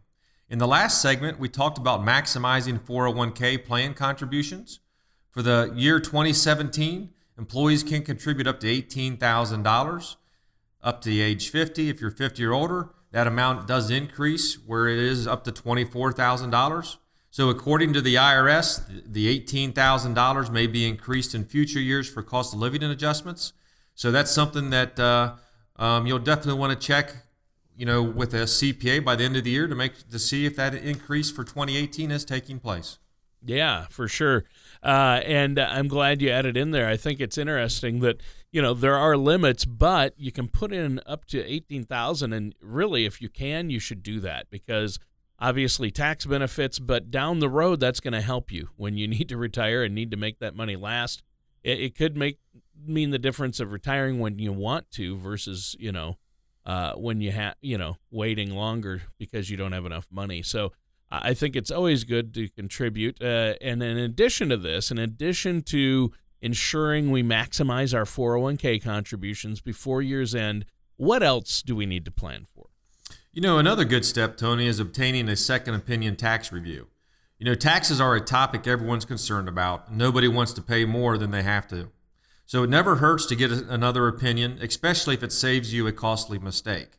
In 0.50 0.58
the 0.58 0.66
last 0.66 1.00
segment, 1.00 1.38
we 1.38 1.48
talked 1.48 1.78
about 1.78 2.02
maximizing 2.02 2.78
401k 2.78 3.64
plan 3.64 3.94
contributions. 3.94 4.80
For 5.30 5.40
the 5.40 5.72
year 5.74 5.98
2017, 5.98 7.08
employees 7.38 7.82
can 7.82 8.02
contribute 8.02 8.46
up 8.46 8.60
to 8.60 8.66
$18,000 8.66 10.16
up 10.82 11.00
to 11.00 11.20
age 11.20 11.48
50. 11.48 11.88
If 11.88 12.02
you're 12.02 12.10
50 12.10 12.44
or 12.44 12.52
older, 12.52 12.90
that 13.12 13.26
amount 13.26 13.68
does 13.68 13.90
increase 13.90 14.54
where 14.66 14.88
it 14.88 14.98
is 14.98 15.26
up 15.26 15.44
to 15.44 15.52
$24,000. 15.52 16.96
So, 17.30 17.48
according 17.48 17.94
to 17.94 18.02
the 18.02 18.16
IRS, 18.16 18.82
the 19.06 19.40
$18,000 19.40 20.50
may 20.50 20.66
be 20.66 20.86
increased 20.86 21.34
in 21.34 21.44
future 21.44 21.80
years 21.80 22.10
for 22.10 22.22
cost 22.22 22.52
of 22.52 22.60
living 22.60 22.82
and 22.82 22.92
adjustments. 22.92 23.54
So, 23.94 24.10
that's 24.10 24.30
something 24.30 24.68
that 24.70 25.00
uh, 25.00 25.34
um, 25.76 26.06
you'll 26.06 26.18
definitely 26.18 26.60
want 26.60 26.78
to 26.78 26.86
check, 26.86 27.12
you 27.74 27.86
know, 27.86 28.02
with 28.02 28.34
a 28.34 28.44
CPA 28.44 29.02
by 29.02 29.16
the 29.16 29.24
end 29.24 29.36
of 29.36 29.44
the 29.44 29.50
year 29.50 29.66
to 29.66 29.74
make 29.74 30.10
to 30.10 30.18
see 30.18 30.44
if 30.44 30.56
that 30.56 30.74
increase 30.74 31.30
for 31.30 31.42
2018 31.42 32.10
is 32.10 32.24
taking 32.24 32.58
place. 32.58 32.98
Yeah, 33.44 33.86
for 33.88 34.08
sure. 34.08 34.44
Uh, 34.82 35.20
and 35.24 35.58
I'm 35.58 35.88
glad 35.88 36.22
you 36.22 36.30
added 36.30 36.56
in 36.56 36.70
there. 36.70 36.88
I 36.88 36.96
think 36.96 37.20
it's 37.20 37.38
interesting 37.38 38.00
that 38.00 38.20
you 38.52 38.62
know 38.62 38.74
there 38.74 38.96
are 38.96 39.16
limits, 39.16 39.64
but 39.64 40.14
you 40.16 40.30
can 40.30 40.46
put 40.48 40.72
in 40.72 41.00
up 41.06 41.24
to 41.26 41.42
eighteen 41.42 41.84
thousand, 41.84 42.32
and 42.32 42.54
really, 42.60 43.06
if 43.06 43.20
you 43.20 43.28
can, 43.28 43.70
you 43.70 43.80
should 43.80 44.02
do 44.02 44.20
that 44.20 44.50
because 44.50 44.98
obviously 45.40 45.90
tax 45.90 46.26
benefits, 46.26 46.78
but 46.78 47.10
down 47.10 47.40
the 47.40 47.48
road, 47.48 47.80
that's 47.80 47.98
going 47.98 48.12
to 48.12 48.20
help 48.20 48.52
you 48.52 48.68
when 48.76 48.96
you 48.96 49.08
need 49.16 49.28
to 49.30 49.36
retire 49.36 49.82
and 49.82 49.94
need 49.94 50.10
to 50.10 50.16
make 50.16 50.38
that 50.38 50.54
money 50.54 50.76
last. 50.76 51.22
It, 51.64 51.80
it 51.80 51.96
could 51.96 52.16
make 52.16 52.38
mean 52.84 53.10
the 53.10 53.18
difference 53.18 53.58
of 53.58 53.72
retiring 53.72 54.18
when 54.18 54.38
you 54.38 54.52
want 54.52 54.90
to 54.90 55.16
versus 55.16 55.76
you 55.78 55.92
know 55.92 56.18
uh, 56.66 56.92
when 56.94 57.20
you 57.20 57.32
have 57.32 57.54
you 57.60 57.78
know 57.78 57.96
waiting 58.10 58.54
longer 58.54 59.02
because 59.18 59.50
you 59.50 59.56
don't 59.56 59.72
have 59.72 59.86
enough 59.86 60.06
money. 60.10 60.42
So 60.42 60.72
I 61.10 61.34
think 61.34 61.56
it's 61.56 61.70
always 61.70 62.04
good 62.04 62.32
to 62.34 62.48
contribute. 62.48 63.22
Uh, 63.22 63.54
and 63.60 63.82
in 63.82 63.98
addition 63.98 64.48
to 64.48 64.56
this, 64.56 64.90
in 64.90 64.98
addition 64.98 65.60
to 65.64 66.12
ensuring 66.42 67.10
we 67.10 67.22
maximize 67.22 67.94
our 67.94 68.04
401k 68.04 68.82
contributions 68.82 69.60
before 69.60 70.02
year's 70.02 70.34
end, 70.34 70.66
what 70.96 71.22
else 71.22 71.62
do 71.62 71.74
we 71.74 71.86
need 71.86 72.04
to 72.04 72.10
plan 72.10 72.44
for? 72.44 72.66
You 73.32 73.40
know, 73.40 73.58
another 73.58 73.84
good 73.84 74.04
step, 74.04 74.36
Tony, 74.36 74.66
is 74.66 74.78
obtaining 74.78 75.28
a 75.28 75.36
second 75.36 75.74
opinion 75.74 76.16
tax 76.16 76.52
review. 76.52 76.88
You 77.38 77.46
know, 77.46 77.54
taxes 77.54 78.00
are 78.00 78.14
a 78.14 78.20
topic 78.20 78.66
everyone's 78.66 79.04
concerned 79.04 79.48
about. 79.48 79.92
Nobody 79.92 80.28
wants 80.28 80.52
to 80.52 80.62
pay 80.62 80.84
more 80.84 81.16
than 81.16 81.30
they 81.30 81.42
have 81.42 81.66
to. 81.68 81.90
So 82.44 82.62
it 82.62 82.70
never 82.70 82.96
hurts 82.96 83.24
to 83.26 83.36
get 83.36 83.50
another 83.50 84.06
opinion, 84.06 84.58
especially 84.60 85.14
if 85.14 85.22
it 85.22 85.32
saves 85.32 85.72
you 85.72 85.86
a 85.86 85.92
costly 85.92 86.38
mistake. 86.38 86.98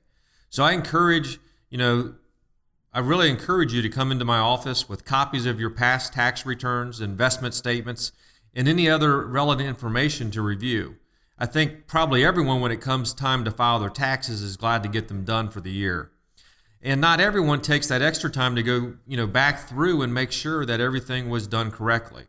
So 0.49 0.63
I 0.63 0.71
encourage, 0.71 1.39
you 1.69 1.77
know, 1.77 2.15
I 2.91 2.99
really 2.99 3.29
encourage 3.29 3.73
you 3.73 3.81
to 3.81 3.89
come 3.89 4.11
into 4.11 4.25
my 4.25 4.39
office 4.39 4.89
with 4.89 5.05
copies 5.05 5.45
of 5.45 5.59
your 5.59 5.69
past 5.69 6.13
tax 6.13 6.45
returns, 6.45 7.01
investment 7.01 7.53
statements, 7.53 8.11
and 8.53 8.67
any 8.67 8.89
other 8.89 9.25
relevant 9.25 9.67
information 9.67 10.31
to 10.31 10.41
review. 10.41 10.97
I 11.37 11.45
think 11.45 11.87
probably 11.87 12.23
everyone, 12.23 12.61
when 12.61 12.71
it 12.71 12.81
comes 12.81 13.13
time 13.13 13.43
to 13.45 13.51
file 13.51 13.79
their 13.79 13.89
taxes, 13.89 14.41
is 14.41 14.55
glad 14.55 14.83
to 14.83 14.89
get 14.89 15.07
them 15.07 15.23
done 15.23 15.49
for 15.49 15.61
the 15.61 15.71
year. 15.71 16.11
And 16.81 17.01
not 17.01 17.19
everyone 17.19 17.61
takes 17.61 17.87
that 17.87 18.01
extra 18.01 18.29
time 18.29 18.55
to 18.55 18.63
go, 18.63 18.95
you 19.07 19.17
know, 19.17 19.25
back 19.25 19.67
through 19.67 20.01
and 20.01 20.13
make 20.13 20.31
sure 20.31 20.65
that 20.65 20.79
everything 20.79 21.29
was 21.29 21.47
done 21.47 21.71
correctly. 21.71 22.25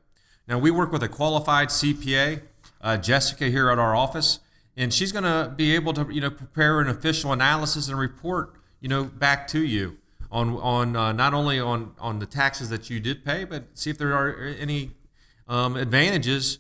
Now 0.47 0.59
we 0.59 0.71
work 0.71 0.93
with 0.93 1.03
a 1.03 1.09
qualified 1.09 1.69
CPA, 1.69 2.43
uh, 2.81 2.97
Jessica, 2.97 3.47
here 3.47 3.69
at 3.71 3.79
our 3.79 3.97
office, 3.97 4.41
and 4.77 4.93
she's 4.93 5.13
going 5.13 5.25
to 5.25 5.53
be 5.55 5.75
able 5.75 5.93
to, 5.95 6.07
you 6.11 6.21
know, 6.21 6.31
prepare 6.31 6.81
an 6.81 6.89
official 6.89 7.33
analysis 7.33 7.89
and 7.89 7.99
report, 7.99 8.55
you 8.81 8.89
know, 8.89 9.05
back 9.05 9.47
to 9.49 9.65
you 9.65 9.99
on 10.31 10.57
on 10.59 10.97
uh, 10.97 11.13
not 11.13 11.33
only 11.33 11.59
on 11.61 11.93
on 11.99 12.19
the 12.19 12.27
taxes 12.27 12.69
that 12.69 12.91
you 12.91 13.01
did 13.01 13.25
pay, 13.25 13.45
but 13.45 13.65
see 13.75 13.91
if 13.91 13.99
there 13.99 14.13
are 14.13 14.35
any 14.59 14.91
um, 15.49 15.77
advantages 15.77 16.59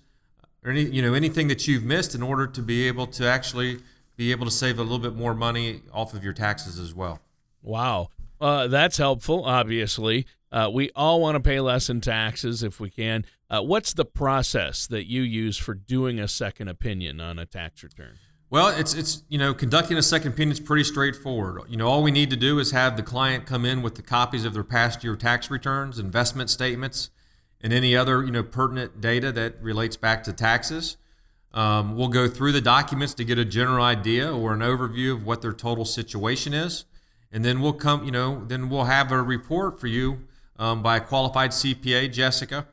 or 0.64 0.70
any 0.70 0.82
you 0.82 1.02
know 1.02 1.14
anything 1.14 1.48
that 1.48 1.66
you've 1.66 1.84
missed 1.84 2.14
in 2.14 2.22
order 2.22 2.46
to 2.46 2.62
be 2.62 2.86
able 2.86 3.06
to 3.06 3.26
actually 3.26 3.80
be 4.16 4.30
able 4.30 4.44
to 4.44 4.50
save 4.50 4.78
a 4.78 4.82
little 4.82 4.98
bit 4.98 5.14
more 5.14 5.34
money 5.34 5.82
off 5.92 6.14
of 6.14 6.22
your 6.22 6.32
taxes 6.32 6.78
as 6.78 6.94
well. 6.94 7.20
Wow, 7.62 8.10
uh, 8.40 8.68
that's 8.68 8.96
helpful. 8.96 9.44
Obviously, 9.44 10.26
uh, 10.52 10.70
we 10.72 10.90
all 10.94 11.20
want 11.20 11.34
to 11.34 11.40
pay 11.40 11.60
less 11.60 11.90
in 11.90 12.00
taxes 12.00 12.62
if 12.62 12.78
we 12.78 12.90
can. 12.90 13.24
Uh, 13.50 13.60
what's 13.62 13.92
the 13.92 14.04
process 14.04 14.86
that 14.86 15.08
you 15.08 15.22
use 15.22 15.56
for 15.56 15.74
doing 15.74 16.18
a 16.18 16.28
second 16.28 16.68
opinion 16.68 17.20
on 17.20 17.38
a 17.38 17.46
tax 17.46 17.82
return? 17.82 18.14
Well, 18.50 18.68
it's 18.68 18.94
it's 18.94 19.24
you 19.28 19.38
know 19.38 19.52
conducting 19.52 19.96
a 19.96 20.02
second 20.02 20.32
opinion 20.32 20.52
is 20.52 20.60
pretty 20.60 20.84
straightforward. 20.84 21.62
You 21.68 21.76
know, 21.76 21.88
all 21.88 22.02
we 22.02 22.12
need 22.12 22.30
to 22.30 22.36
do 22.36 22.60
is 22.60 22.70
have 22.70 22.96
the 22.96 23.02
client 23.02 23.46
come 23.46 23.64
in 23.64 23.82
with 23.82 23.96
the 23.96 24.02
copies 24.02 24.44
of 24.44 24.54
their 24.54 24.62
past 24.62 25.02
year 25.02 25.16
tax 25.16 25.50
returns, 25.50 25.98
investment 25.98 26.50
statements, 26.50 27.10
and 27.64 27.72
any 27.72 27.96
other 27.96 28.22
you 28.22 28.30
know 28.30 28.42
pertinent 28.42 29.00
data 29.00 29.32
that 29.32 29.60
relates 29.60 29.96
back 29.96 30.22
to 30.22 30.32
taxes. 30.32 30.98
Um, 31.54 31.96
we'll 31.96 32.08
go 32.08 32.28
through 32.28 32.52
the 32.52 32.60
documents 32.60 33.14
to 33.14 33.24
get 33.24 33.38
a 33.38 33.44
general 33.44 33.84
idea 33.84 34.30
or 34.30 34.52
an 34.52 34.60
overview 34.60 35.12
of 35.12 35.24
what 35.24 35.40
their 35.40 35.52
total 35.52 35.84
situation 35.86 36.52
is, 36.52 36.84
and 37.32 37.44
then 37.44 37.60
we'll 37.60 37.72
come. 37.72 38.04
You 38.04 38.12
know, 38.12 38.44
then 38.46 38.68
we'll 38.68 38.84
have 38.84 39.10
a 39.10 39.22
report 39.22 39.80
for 39.80 39.86
you 39.86 40.24
um, 40.58 40.82
by 40.82 40.98
a 40.98 41.00
qualified 41.00 41.50
CPA, 41.50 42.12
Jessica, 42.12 42.66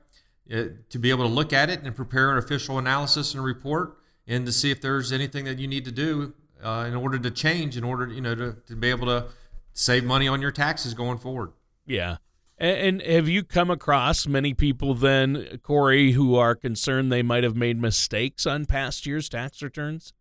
uh, 0.54 0.64
to 0.90 1.00
be 1.00 1.10
able 1.10 1.26
to 1.26 1.34
look 1.34 1.54
at 1.54 1.70
it 1.70 1.82
and 1.84 1.96
prepare 1.96 2.32
an 2.32 2.38
official 2.38 2.78
analysis 2.78 3.34
and 3.34 3.44
report 3.44 3.98
and 4.28 4.46
to 4.46 4.52
see 4.52 4.72
if 4.72 4.82
there's 4.82 5.12
anything 5.14 5.46
that 5.46 5.58
you 5.58 5.68
need 5.68 5.86
to 5.86 5.92
do 5.92 6.34
uh, 6.62 6.86
in 6.88 6.96
order 6.96 7.18
to 7.18 7.32
change, 7.32 7.78
in 7.78 7.86
order 7.86 8.08
you 8.08 8.22
know 8.22 8.36
to, 8.36 8.58
to 8.68 8.76
be 8.76 8.90
able 8.90 9.08
to 9.08 9.28
save 9.74 10.04
money 10.04 10.28
on 10.28 10.42
your 10.42 10.52
taxes 10.52 10.94
going 10.94 11.18
forward. 11.18 11.54
Yeah. 11.86 12.18
And, 12.62 13.02
have 13.02 13.28
you 13.28 13.44
come 13.44 13.72
across 13.72 14.28
many 14.28 14.54
people 14.54 14.94
then, 14.94 15.60
Corey, 15.64 16.12
who 16.12 16.36
are 16.36 16.54
concerned 16.54 17.12
they 17.12 17.24
might 17.24 17.44
have 17.44 17.56
made 17.56 17.82
mistakes 17.82 18.46
on 18.46 18.68
past 18.68 19.08
year's 19.08 19.28
tax 19.28 19.64
returns? 19.64 20.14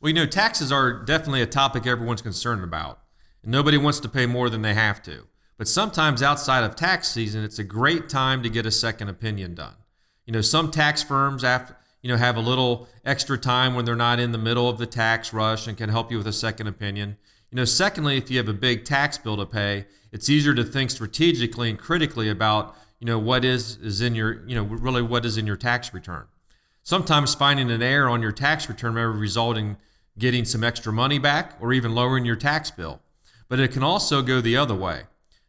Well, 0.00 0.10
you 0.10 0.14
know, 0.14 0.26
taxes 0.26 0.70
are 0.70 0.92
definitely 0.92 1.42
a 1.42 1.46
topic 1.46 1.84
everyone's 1.84 2.22
concerned 2.22 2.62
about. 2.62 3.00
And 3.42 3.50
Nobody 3.50 3.78
wants 3.78 3.98
to 3.98 4.08
pay 4.08 4.26
more 4.26 4.48
than 4.48 4.62
they 4.62 4.74
have 4.74 5.02
to. 5.02 5.26
But 5.58 5.66
sometimes 5.66 6.22
outside 6.22 6.62
of 6.62 6.76
tax 6.76 7.08
season, 7.08 7.42
it's 7.42 7.58
a 7.58 7.64
great 7.64 8.08
time 8.08 8.44
to 8.44 8.48
get 8.48 8.64
a 8.64 8.70
second 8.70 9.08
opinion 9.08 9.56
done. 9.56 9.74
You 10.24 10.32
know, 10.32 10.40
some 10.40 10.70
tax 10.70 11.02
firms, 11.02 11.42
after, 11.42 11.76
you 12.00 12.08
know, 12.08 12.16
have 12.16 12.36
a 12.36 12.40
little 12.40 12.88
extra 13.04 13.36
time 13.36 13.74
when 13.74 13.84
they're 13.84 13.96
not 13.96 14.20
in 14.20 14.30
the 14.30 14.38
middle 14.38 14.68
of 14.68 14.78
the 14.78 14.86
tax 14.86 15.32
rush 15.32 15.66
and 15.66 15.76
can 15.76 15.88
help 15.88 16.12
you 16.12 16.18
with 16.18 16.28
a 16.28 16.32
second 16.32 16.68
opinion. 16.68 17.16
You 17.52 17.56
know, 17.56 17.64
secondly, 17.66 18.16
if 18.16 18.30
you 18.30 18.38
have 18.38 18.48
a 18.48 18.54
big 18.54 18.86
tax 18.86 19.18
bill 19.18 19.36
to 19.36 19.44
pay, 19.44 19.84
it's 20.10 20.30
easier 20.30 20.54
to 20.54 20.64
think 20.64 20.90
strategically 20.90 21.68
and 21.68 21.78
critically 21.78 22.30
about, 22.30 22.74
you 22.98 23.06
know, 23.06 23.18
what 23.18 23.44
is 23.44 23.76
is 23.76 24.00
in 24.00 24.14
your, 24.14 24.42
you 24.46 24.54
know, 24.54 24.62
really 24.62 25.02
what 25.02 25.26
is 25.26 25.36
in 25.36 25.46
your 25.46 25.58
tax 25.58 25.92
return. 25.92 26.24
Sometimes 26.82 27.34
finding 27.34 27.70
an 27.70 27.82
error 27.82 28.08
on 28.08 28.22
your 28.22 28.32
tax 28.32 28.70
return 28.70 28.94
may 28.94 29.02
result 29.02 29.58
in 29.58 29.76
getting 30.18 30.46
some 30.46 30.64
extra 30.64 30.94
money 30.94 31.18
back 31.18 31.54
or 31.60 31.74
even 31.74 31.94
lowering 31.94 32.24
your 32.24 32.36
tax 32.36 32.70
bill. 32.70 33.02
But 33.50 33.60
it 33.60 33.70
can 33.70 33.82
also 33.82 34.22
go 34.22 34.40
the 34.40 34.56
other 34.56 34.74
way. 34.74 35.02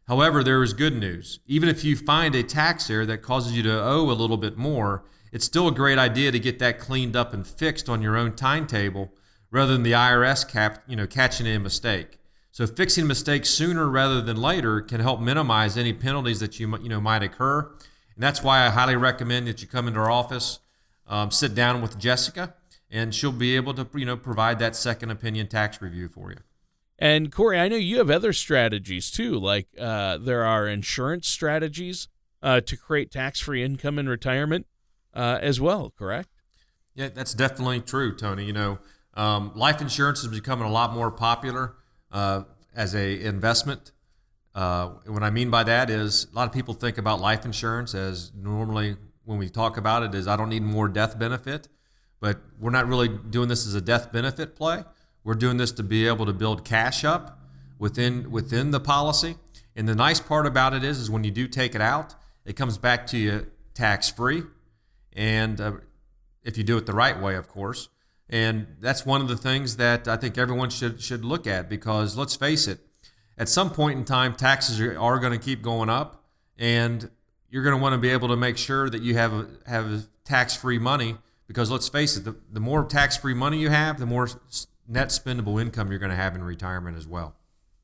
However, 0.06 0.44
there 0.44 0.62
is 0.62 0.74
good 0.74 0.94
news. 0.94 1.40
Even 1.46 1.70
if 1.70 1.84
you 1.84 1.96
find 1.96 2.34
a 2.34 2.42
tax 2.42 2.90
error 2.90 3.06
that 3.06 3.22
causes 3.22 3.56
you 3.56 3.62
to 3.62 3.82
owe 3.82 4.10
a 4.10 4.12
little 4.12 4.36
bit 4.36 4.58
more, 4.58 5.04
it's 5.32 5.46
still 5.46 5.68
a 5.68 5.72
great 5.72 5.98
idea 5.98 6.30
to 6.30 6.38
get 6.38 6.58
that 6.58 6.78
cleaned 6.78 7.16
up 7.16 7.32
and 7.32 7.46
fixed 7.46 7.88
on 7.88 8.02
your 8.02 8.14
own 8.14 8.34
timetable 8.34 9.14
rather 9.54 9.72
than 9.72 9.84
the 9.84 9.92
IRS 9.92 10.46
cap, 10.46 10.82
you 10.88 10.96
know, 10.96 11.06
catching 11.06 11.46
a 11.46 11.58
mistake. 11.58 12.18
So 12.50 12.66
fixing 12.66 13.06
mistakes 13.06 13.48
sooner 13.50 13.88
rather 13.88 14.20
than 14.20 14.36
later 14.36 14.80
can 14.80 15.00
help 15.00 15.20
minimize 15.20 15.78
any 15.78 15.92
penalties 15.92 16.40
that 16.40 16.58
you 16.58 16.76
you 16.78 16.88
know 16.88 17.00
might 17.00 17.22
occur. 17.22 17.60
And 17.60 18.22
that's 18.22 18.42
why 18.42 18.66
I 18.66 18.70
highly 18.70 18.96
recommend 18.96 19.46
that 19.46 19.62
you 19.62 19.68
come 19.68 19.86
into 19.86 20.00
our 20.00 20.10
office, 20.10 20.58
um, 21.06 21.30
sit 21.30 21.54
down 21.54 21.82
with 21.82 21.98
Jessica, 21.98 22.54
and 22.90 23.14
she'll 23.14 23.32
be 23.32 23.54
able 23.54 23.74
to 23.74 23.86
you 23.94 24.04
know 24.04 24.16
provide 24.16 24.58
that 24.58 24.74
second 24.74 25.10
opinion 25.10 25.46
tax 25.46 25.80
review 25.80 26.08
for 26.08 26.32
you. 26.32 26.38
And 26.98 27.30
Corey, 27.30 27.58
I 27.58 27.68
know 27.68 27.76
you 27.76 27.98
have 27.98 28.10
other 28.10 28.32
strategies 28.32 29.08
too. 29.08 29.38
Like 29.38 29.68
uh, 29.78 30.18
there 30.18 30.44
are 30.44 30.66
insurance 30.66 31.28
strategies 31.28 32.08
uh, 32.42 32.60
to 32.62 32.76
create 32.76 33.12
tax 33.12 33.38
free 33.38 33.62
income 33.62 34.00
in 34.00 34.08
retirement 34.08 34.66
uh, 35.14 35.38
as 35.40 35.60
well, 35.60 35.92
correct? 35.96 36.28
Yeah, 36.96 37.08
that's 37.12 37.34
definitely 37.34 37.80
true, 37.80 38.16
Tony. 38.16 38.44
You 38.46 38.52
know, 38.52 38.78
um, 39.14 39.52
life 39.54 39.80
insurance 39.80 40.20
is 40.22 40.28
becoming 40.28 40.66
a 40.66 40.70
lot 40.70 40.92
more 40.92 41.10
popular 41.10 41.74
uh, 42.12 42.42
as 42.74 42.94
a 42.94 43.20
investment. 43.20 43.92
Uh, 44.54 44.90
what 45.06 45.22
I 45.22 45.30
mean 45.30 45.50
by 45.50 45.64
that 45.64 45.90
is 45.90 46.28
a 46.32 46.36
lot 46.36 46.46
of 46.46 46.52
people 46.52 46.74
think 46.74 46.98
about 46.98 47.20
life 47.20 47.44
insurance 47.44 47.94
as 47.94 48.32
normally 48.34 48.96
when 49.24 49.38
we 49.38 49.48
talk 49.48 49.76
about 49.76 50.02
it 50.02 50.14
is 50.14 50.28
I 50.28 50.36
don't 50.36 50.48
need 50.48 50.62
more 50.62 50.88
death 50.88 51.18
benefit, 51.18 51.68
but 52.20 52.38
we're 52.60 52.70
not 52.70 52.86
really 52.86 53.08
doing 53.08 53.48
this 53.48 53.66
as 53.66 53.74
a 53.74 53.80
death 53.80 54.12
benefit 54.12 54.54
play. 54.54 54.84
We're 55.24 55.34
doing 55.34 55.56
this 55.56 55.72
to 55.72 55.82
be 55.82 56.06
able 56.06 56.26
to 56.26 56.32
build 56.32 56.64
cash 56.64 57.04
up 57.04 57.40
within 57.78 58.30
within 58.30 58.70
the 58.70 58.80
policy. 58.80 59.36
And 59.74 59.88
the 59.88 59.94
nice 59.94 60.20
part 60.20 60.46
about 60.46 60.74
it 60.74 60.84
is, 60.84 60.98
is 60.98 61.10
when 61.10 61.24
you 61.24 61.32
do 61.32 61.48
take 61.48 61.74
it 61.74 61.80
out, 61.80 62.14
it 62.44 62.54
comes 62.54 62.78
back 62.78 63.06
to 63.08 63.18
you 63.18 63.50
tax 63.72 64.08
free, 64.08 64.42
and 65.12 65.60
uh, 65.60 65.72
if 66.44 66.56
you 66.56 66.62
do 66.62 66.76
it 66.76 66.86
the 66.86 66.92
right 66.92 67.20
way, 67.20 67.34
of 67.34 67.48
course. 67.48 67.88
And 68.28 68.66
that's 68.80 69.04
one 69.04 69.20
of 69.20 69.28
the 69.28 69.36
things 69.36 69.76
that 69.76 70.08
I 70.08 70.16
think 70.16 70.38
everyone 70.38 70.70
should 70.70 71.02
should 71.02 71.24
look 71.24 71.46
at 71.46 71.68
because 71.68 72.16
let's 72.16 72.34
face 72.34 72.66
it, 72.66 72.80
at 73.36 73.48
some 73.48 73.70
point 73.70 73.98
in 73.98 74.04
time, 74.04 74.34
taxes 74.34 74.80
are, 74.80 74.98
are 74.98 75.18
going 75.18 75.32
to 75.32 75.44
keep 75.44 75.62
going 75.62 75.90
up, 75.90 76.24
and 76.58 77.10
you're 77.50 77.62
going 77.62 77.76
to 77.76 77.82
want 77.82 77.92
to 77.92 77.98
be 77.98 78.10
able 78.10 78.28
to 78.28 78.36
make 78.36 78.56
sure 78.56 78.88
that 78.88 79.02
you 79.02 79.14
have 79.16 79.46
have 79.66 80.06
tax 80.24 80.56
free 80.56 80.78
money 80.78 81.16
because 81.46 81.70
let's 81.70 81.88
face 81.88 82.16
it, 82.16 82.24
the, 82.24 82.34
the 82.50 82.60
more 82.60 82.84
tax 82.84 83.16
free 83.16 83.34
money 83.34 83.58
you 83.58 83.68
have, 83.68 83.98
the 83.98 84.06
more 84.06 84.28
net 84.88 85.08
spendable 85.08 85.60
income 85.60 85.90
you're 85.90 85.98
going 85.98 86.10
to 86.10 86.16
have 86.16 86.34
in 86.34 86.42
retirement 86.42 86.96
as 86.96 87.06
well. 87.06 87.34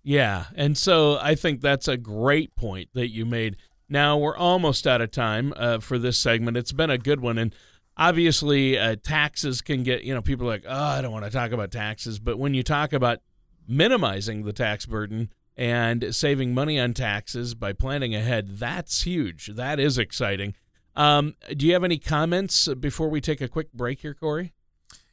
Yeah, 0.03 0.47
and 0.55 0.79
so 0.79 1.19
I 1.21 1.35
think 1.35 1.61
that's 1.61 1.87
a 1.87 1.97
great 1.97 2.57
point 2.57 2.89
that 2.95 3.11
you 3.11 3.27
made. 3.27 3.57
Now 3.89 4.17
we're 4.17 4.37
almost 4.37 4.87
out 4.87 5.03
of 5.03 5.11
time 5.11 5.53
uh, 5.57 5.81
for 5.81 5.99
this 5.99 6.19
segment. 6.19 6.57
It's 6.57 6.73
been 6.73 6.91
a 6.91 6.99
good 6.99 7.21
one, 7.21 7.37
and 7.37 7.55
obviously 8.01 8.79
uh, 8.79 8.97
taxes 9.03 9.61
can 9.61 9.85
get 9.85 10.03
you 10.03 10.13
know 10.13 10.23
people 10.23 10.47
like 10.47 10.65
oh 10.67 10.75
I 10.75 11.03
don't 11.03 11.13
want 11.13 11.27
to 11.27 11.31
talk 11.31 11.53
about 11.53 11.71
taxes, 11.71 12.19
but 12.19 12.39
when 12.39 12.55
you 12.55 12.65
talk 12.65 12.93
about 12.93 13.21
minimizing 13.69 14.43
the 14.43 14.53
tax 14.53 14.87
burden 14.87 15.31
and 15.57 16.13
saving 16.15 16.55
money 16.55 16.81
on 16.81 16.95
taxes 16.95 17.55
by 17.55 17.73
planning 17.73 18.15
ahead, 18.15 18.59
that's 18.59 19.03
huge. 19.03 19.49
That 19.55 19.79
is 19.79 19.99
exciting. 19.99 20.55
Um, 20.97 21.37
do 21.57 21.67
you 21.67 21.75
have 21.75 21.85
any 21.85 21.99
comments 21.99 22.67
before 22.75 23.09
we 23.09 23.21
take 23.21 23.41
a 23.41 23.49
quick 23.49 23.73
break 23.73 24.01
here, 24.01 24.15
Corey? 24.15 24.55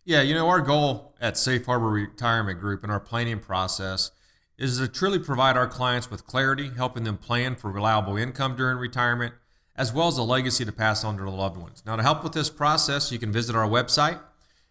Yeah, 0.05 0.21
you 0.21 0.33
know 0.33 0.47
our 0.47 0.61
goal 0.61 1.15
at 1.19 1.37
Safe 1.37 1.65
Harbor 1.65 1.89
Retirement 1.89 2.59
Group 2.59 2.83
in 2.83 2.89
our 2.89 2.99
planning 2.99 3.39
process 3.39 4.11
is 4.57 4.79
to 4.79 4.87
truly 4.87 5.19
provide 5.19 5.55
our 5.55 5.67
clients 5.67 6.09
with 6.09 6.25
clarity, 6.25 6.71
helping 6.75 7.03
them 7.03 7.17
plan 7.17 7.55
for 7.55 7.69
reliable 7.69 8.17
income 8.17 8.55
during 8.55 8.77
retirement, 8.77 9.33
as 9.77 9.93
well 9.93 10.07
as 10.07 10.17
a 10.17 10.23
legacy 10.23 10.65
to 10.65 10.71
pass 10.71 11.03
on 11.03 11.17
to 11.17 11.23
their 11.23 11.31
loved 11.31 11.57
ones. 11.57 11.83
Now, 11.85 11.95
to 11.95 12.03
help 12.03 12.23
with 12.23 12.33
this 12.33 12.49
process, 12.49 13.11
you 13.11 13.19
can 13.19 13.31
visit 13.31 13.55
our 13.55 13.67
website 13.67 14.19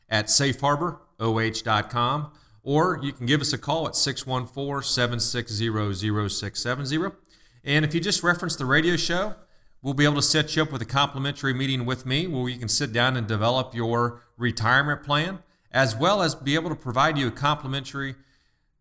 at 0.08 0.26
safeharboroh.com 0.26 2.32
or 2.62 2.98
you 3.00 3.12
can 3.12 3.26
give 3.26 3.40
us 3.40 3.52
a 3.52 3.58
call 3.58 3.86
at 3.86 3.94
614 3.94 4.82
760 4.82 6.28
0670. 6.28 7.16
And 7.64 7.84
if 7.84 7.94
you 7.94 8.00
just 8.00 8.24
reference 8.24 8.56
the 8.56 8.64
radio 8.64 8.96
show, 8.96 9.36
we'll 9.82 9.94
be 9.94 10.04
able 10.04 10.16
to 10.16 10.22
set 10.22 10.56
you 10.56 10.62
up 10.62 10.72
with 10.72 10.82
a 10.82 10.86
complimentary 10.86 11.54
meeting 11.54 11.86
with 11.86 12.04
me 12.04 12.26
where 12.26 12.48
you 12.48 12.58
can 12.58 12.68
sit 12.68 12.92
down 12.92 13.16
and 13.16 13.28
develop 13.28 13.74
your 13.74 14.22
retirement 14.36 15.04
plan, 15.04 15.38
as 15.70 15.94
well 15.94 16.22
as 16.22 16.34
be 16.34 16.56
able 16.56 16.70
to 16.70 16.76
provide 16.76 17.16
you 17.16 17.28
a 17.28 17.30
complimentary 17.30 18.16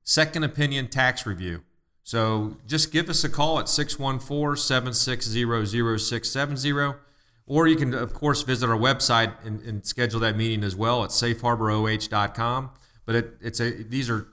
second 0.03 0.43
opinion 0.43 0.87
tax 0.87 1.27
review. 1.27 1.61
So 2.05 2.57
just 2.67 2.91
give 2.91 3.09
us 3.09 3.23
a 3.23 3.29
call 3.29 3.59
at 3.59 3.67
614 3.67 4.55
760 4.55 5.97
0670. 5.97 6.99
Or 7.47 7.67
you 7.67 7.75
can, 7.75 7.95
of 7.95 8.13
course, 8.13 8.43
visit 8.43 8.69
our 8.69 8.77
website 8.77 9.33
and, 9.43 9.59
and, 9.61 9.85
schedule 9.85 10.19
that 10.21 10.37
meeting 10.37 10.63
as 10.63 10.75
well 10.75 11.03
at 11.03 11.09
safeharboroh.com. 11.09 12.69
But 13.05 13.15
it, 13.15 13.37
it's 13.41 13.59
a 13.59 13.71
these 13.71 14.09
are 14.09 14.27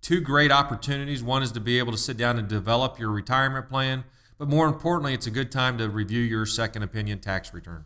two 0.00 0.20
great 0.20 0.50
opportunities. 0.50 1.22
One 1.22 1.42
is 1.42 1.52
to 1.52 1.60
be 1.60 1.78
able 1.78 1.92
to 1.92 1.98
sit 1.98 2.16
down 2.16 2.38
and 2.38 2.48
develop 2.48 2.98
your 2.98 3.10
retirement 3.10 3.68
plan, 3.68 4.04
but 4.38 4.48
more 4.48 4.66
importantly, 4.66 5.14
it's 5.14 5.26
a 5.26 5.30
good 5.30 5.52
time 5.52 5.76
to 5.78 5.88
review 5.88 6.20
your 6.20 6.46
second 6.46 6.82
opinion 6.82 7.20
tax 7.20 7.54
return. 7.54 7.84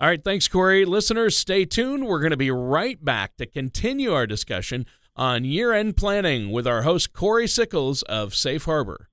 All 0.00 0.08
right, 0.08 0.22
thanks, 0.22 0.48
Corey. 0.48 0.84
Listeners, 0.84 1.36
stay 1.36 1.64
tuned. 1.64 2.06
We're 2.06 2.20
going 2.20 2.32
to 2.32 2.36
be 2.36 2.50
right 2.50 3.02
back 3.02 3.36
to 3.36 3.46
continue 3.46 4.12
our 4.12 4.26
discussion 4.26 4.84
on 5.16 5.44
year 5.44 5.72
end 5.72 5.96
planning 5.96 6.50
with 6.50 6.66
our 6.66 6.82
host, 6.82 7.12
Corey 7.12 7.46
Sickles 7.46 8.02
of 8.02 8.34
Safe 8.34 8.64
Harbor. 8.64 9.08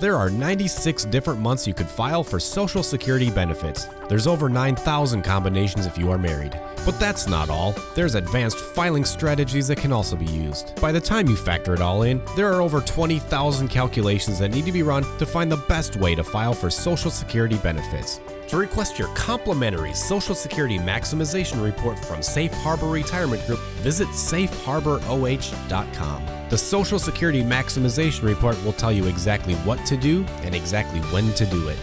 There 0.00 0.16
are 0.16 0.30
96 0.30 1.04
different 1.06 1.40
months 1.40 1.66
you 1.66 1.74
could 1.74 1.88
file 1.88 2.24
for 2.24 2.40
Social 2.40 2.82
Security 2.82 3.28
benefits. 3.30 3.86
There's 4.08 4.26
over 4.26 4.48
9,000 4.48 5.20
combinations 5.20 5.84
if 5.84 5.98
you 5.98 6.10
are 6.10 6.16
married. 6.16 6.58
But 6.86 6.98
that's 6.98 7.28
not 7.28 7.50
all. 7.50 7.74
There's 7.94 8.14
advanced 8.14 8.56
filing 8.56 9.04
strategies 9.04 9.68
that 9.68 9.76
can 9.76 9.92
also 9.92 10.16
be 10.16 10.24
used. 10.24 10.80
By 10.80 10.90
the 10.90 11.00
time 11.02 11.28
you 11.28 11.36
factor 11.36 11.74
it 11.74 11.82
all 11.82 12.04
in, 12.04 12.22
there 12.34 12.50
are 12.50 12.62
over 12.62 12.80
20,000 12.80 13.68
calculations 13.68 14.38
that 14.38 14.52
need 14.52 14.64
to 14.64 14.72
be 14.72 14.82
run 14.82 15.02
to 15.18 15.26
find 15.26 15.52
the 15.52 15.62
best 15.68 15.96
way 15.96 16.14
to 16.14 16.24
file 16.24 16.54
for 16.54 16.70
Social 16.70 17.10
Security 17.10 17.58
benefits. 17.58 18.20
To 18.50 18.56
request 18.56 18.98
your 18.98 19.08
complimentary 19.14 19.94
Social 19.94 20.34
Security 20.34 20.76
Maximization 20.76 21.62
Report 21.62 21.96
from 22.04 22.20
Safe 22.20 22.52
Harbor 22.52 22.88
Retirement 22.88 23.46
Group, 23.46 23.60
visit 23.78 24.08
safeharboroh.com. 24.08 26.26
The 26.48 26.58
Social 26.58 26.98
Security 26.98 27.44
Maximization 27.44 28.24
Report 28.24 28.60
will 28.64 28.72
tell 28.72 28.90
you 28.90 29.06
exactly 29.06 29.54
what 29.54 29.86
to 29.86 29.96
do 29.96 30.24
and 30.42 30.52
exactly 30.52 30.98
when 31.12 31.32
to 31.34 31.46
do 31.46 31.68
it. 31.68 31.78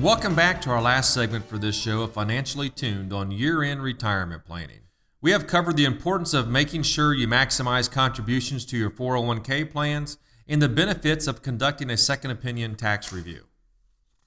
Welcome 0.00 0.34
back 0.34 0.62
to 0.62 0.70
our 0.70 0.80
last 0.80 1.12
segment 1.12 1.46
for 1.46 1.58
this 1.58 1.76
show 1.76 2.00
of 2.00 2.14
Financially 2.14 2.70
Tuned 2.70 3.12
on 3.12 3.30
year 3.30 3.62
end 3.62 3.82
retirement 3.82 4.46
planning. 4.46 4.80
We 5.20 5.32
have 5.32 5.46
covered 5.46 5.76
the 5.76 5.84
importance 5.84 6.32
of 6.32 6.48
making 6.48 6.84
sure 6.84 7.12
you 7.12 7.28
maximize 7.28 7.90
contributions 7.90 8.64
to 8.64 8.78
your 8.78 8.88
401k 8.88 9.70
plans 9.70 10.16
and 10.48 10.62
the 10.62 10.70
benefits 10.70 11.26
of 11.26 11.42
conducting 11.42 11.90
a 11.90 11.98
second 11.98 12.30
opinion 12.30 12.76
tax 12.76 13.12
review. 13.12 13.47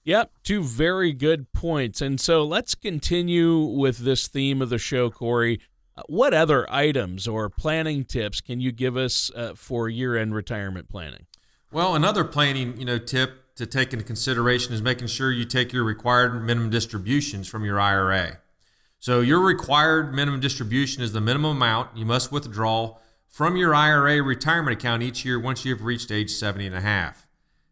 Yep, 0.03 0.31
two 0.43 0.63
very 0.63 1.13
good 1.13 1.51
points. 1.53 2.01
And 2.01 2.19
so 2.19 2.43
let's 2.43 2.73
continue 2.73 3.59
with 3.59 3.99
this 3.99 4.27
theme 4.27 4.61
of 4.61 4.69
the 4.69 4.79
show, 4.79 5.11
Corey. 5.11 5.59
Uh, 5.95 6.01
what 6.07 6.33
other 6.33 6.71
items 6.73 7.27
or 7.27 7.49
planning 7.49 8.03
tips 8.03 8.41
can 8.41 8.59
you 8.59 8.71
give 8.71 8.97
us 8.97 9.29
uh, 9.35 9.53
for 9.55 9.89
year-end 9.89 10.33
retirement 10.33 10.89
planning? 10.89 11.27
Well, 11.71 11.95
another 11.95 12.23
planning, 12.23 12.77
you 12.77 12.85
know, 12.85 12.97
tip 12.97 13.55
to 13.55 13.65
take 13.65 13.93
into 13.93 14.03
consideration 14.03 14.73
is 14.73 14.81
making 14.81 15.07
sure 15.07 15.31
you 15.31 15.45
take 15.45 15.71
your 15.71 15.83
required 15.83 16.43
minimum 16.43 16.71
distributions 16.71 17.47
from 17.47 17.63
your 17.63 17.79
IRA. 17.79 18.39
So 18.99 19.21
your 19.21 19.39
required 19.39 20.13
minimum 20.13 20.39
distribution 20.39 21.03
is 21.03 21.13
the 21.13 21.21
minimum 21.21 21.57
amount 21.57 21.95
you 21.95 22.05
must 22.05 22.31
withdraw 22.31 22.97
from 23.27 23.55
your 23.55 23.73
IRA 23.75 24.21
retirement 24.21 24.77
account 24.77 25.03
each 25.03 25.23
year 25.23 25.39
once 25.39 25.63
you 25.63 25.73
have 25.73 25.83
reached 25.83 26.11
age 26.11 26.31
70 26.31 26.67
and 26.67 26.75
a 26.75 26.81
half. 26.81 27.27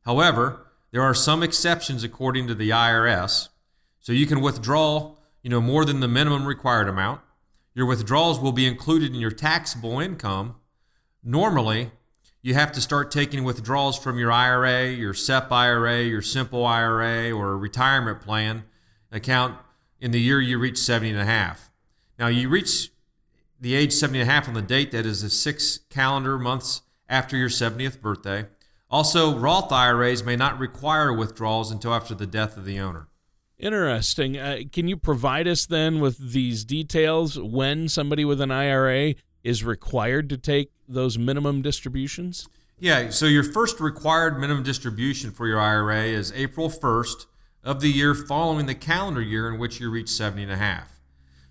However, 0.06 0.69
there 0.92 1.02
are 1.02 1.14
some 1.14 1.44
exceptions 1.44 2.04
according 2.04 2.48
to 2.48 2.56
the 2.56 2.70
IRS. 2.70 3.50
So 4.00 4.12
you 4.12 4.26
can 4.26 4.42
withdraw, 4.42 5.16
you 5.44 5.50
know, 5.50 5.62
more 5.62 5.86
than 5.86 6.00
the 6.00 6.08
minimum 6.08 6.46
required 6.46 6.88
amount. 6.88 7.22
Your 7.76 7.86
withdrawals 7.86 8.40
will 8.40 8.52
be 8.52 8.66
included 8.66 9.14
in 9.14 9.20
your 9.20 9.32
taxable 9.32 10.00
income. 10.00 10.56
Normally, 11.24 11.92
you 12.42 12.54
have 12.54 12.72
to 12.72 12.82
start 12.82 13.12
taking 13.12 13.44
withdrawals 13.44 14.00
from 14.00 14.18
your 14.18 14.32
IRA, 14.32 14.88
your 14.88 15.14
SEP 15.14 15.52
IRA, 15.52 16.04
your 16.04 16.22
simple 16.22 16.66
IRA, 16.66 17.32
or 17.32 17.58
retirement 17.58 18.22
plan 18.22 18.64
account 19.12 19.58
in 20.00 20.12
the 20.12 20.22
year 20.22 20.40
you 20.40 20.58
reach 20.58 20.78
70 20.78 21.12
and 21.12 21.20
a 21.20 21.26
half. 21.26 21.72
Now, 22.18 22.28
you 22.28 22.50
reach 22.50 22.92
the 23.60 23.76
age 23.76 23.94
70 23.94 24.22
and 24.22 24.30
a 24.30 24.34
half 24.34 24.48
on 24.48 24.54
the 24.54 24.62
date 24.62 24.92
that 24.92 25.06
is 25.06 25.22
the 25.22 25.30
six 25.30 25.80
calendar 25.90 26.38
months 26.38 26.82
after 27.08 27.36
your 27.36 27.50
70th 27.50 28.02
birthday. 28.02 28.46
Also, 28.90 29.38
Roth 29.38 29.72
IRAs 29.72 30.24
may 30.24 30.36
not 30.36 30.58
require 30.58 31.14
withdrawals 31.14 31.72
until 31.72 31.94
after 31.94 32.16
the 32.16 32.26
death 32.26 32.58
of 32.58 32.66
the 32.66 32.80
owner. 32.80 33.08
Interesting. 33.60 34.38
Uh, 34.38 34.62
can 34.72 34.88
you 34.88 34.98
provide 34.98 35.48
us 35.48 35.66
then 35.66 36.00
with 36.00 36.32
these 36.32 36.64
details 36.64 37.38
when 37.38 37.88
somebody 37.90 38.26
with 38.26 38.42
an 38.42 38.52
IRA 38.52 39.16
is 39.44 39.64
required 39.64 40.30
to 40.30 40.38
take 40.38 40.72
those 40.88 41.18
minimum 41.18 41.62
distributions? 41.62 42.48
Yeah, 42.80 43.10
so 43.10 43.26
your 43.26 43.44
first 43.44 43.80
required 43.80 44.40
minimum 44.40 44.64
distribution 44.64 45.32
for 45.32 45.46
your 45.46 45.60
IRA 45.60 46.04
is 46.06 46.32
April 46.34 46.70
1st 46.70 47.26
of 47.64 47.82
the 47.82 47.90
year 47.90 48.16
following 48.16 48.66
the 48.66 48.76
calendar 48.76 49.22
year 49.22 49.50
in 49.50 49.60
which 49.60 49.80
you 49.82 49.92
reach 49.92 50.10
70 50.10 50.44
and 50.44 50.52
a 50.52 50.58
half. 50.58 51.02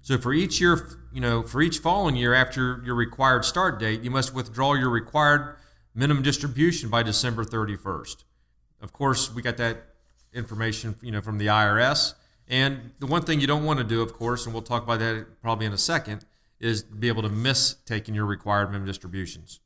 So 0.01 0.17
for 0.17 0.33
each 0.33 0.61
year, 0.61 0.99
you 1.13 1.21
know, 1.21 1.43
for 1.43 1.61
each 1.61 1.79
following 1.79 2.17
year 2.17 2.33
after 2.33 2.81
your 2.85 2.95
required 2.95 3.45
start 3.45 3.79
date, 3.79 4.01
you 4.01 4.11
must 4.11 4.35
withdraw 4.35 4.73
your 4.73 4.89
required 4.89 5.57
minimum 5.95 6.23
distribution 6.23 6.89
by 6.89 7.03
December 7.03 7.45
31st. 7.45 8.25
Of 8.81 8.93
course, 8.93 9.33
we 9.33 9.43
got 9.43 9.57
that 9.57 9.85
information, 10.33 10.95
you 11.03 11.11
know, 11.11 11.21
from 11.21 11.39
the 11.39 11.47
IRS. 11.47 12.15
And 12.49 12.93
the 12.99 13.07
one 13.07 13.23
thing 13.23 13.41
you 13.41 13.47
don't 13.47 13.65
want 13.65 13.79
to 13.79 13.85
do, 13.85 14.01
of 14.01 14.15
course, 14.15 14.47
and 14.47 14.55
we'll 14.55 14.63
talk 14.63 14.83
about 14.83 15.01
that 15.01 15.43
probably 15.43 15.67
in 15.67 15.73
a 15.73 15.79
second, 15.79 16.25
is 16.61 16.83
be 16.83 17.09
able 17.09 17.23
to 17.23 17.29
miss 17.29 17.75
taking 17.85 18.15
your 18.15 18.27
required 18.27 18.67
minimum 18.67 18.87
distributions. 18.87 19.61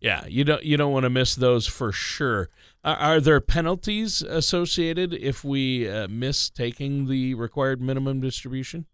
Yeah, 0.00 0.26
you 0.26 0.44
don't 0.44 0.62
you 0.62 0.76
don't 0.76 0.92
want 0.92 1.04
to 1.04 1.10
miss 1.10 1.34
those 1.34 1.66
for 1.66 1.90
sure. 1.90 2.50
Are, 2.84 2.96
are 2.96 3.20
there 3.20 3.40
penalties 3.40 4.20
associated 4.20 5.14
if 5.14 5.42
we 5.42 5.88
uh, 5.88 6.08
miss 6.08 6.50
taking 6.50 7.06
the 7.08 7.34
required 7.34 7.80
minimum 7.80 8.20
distribution? 8.20 8.86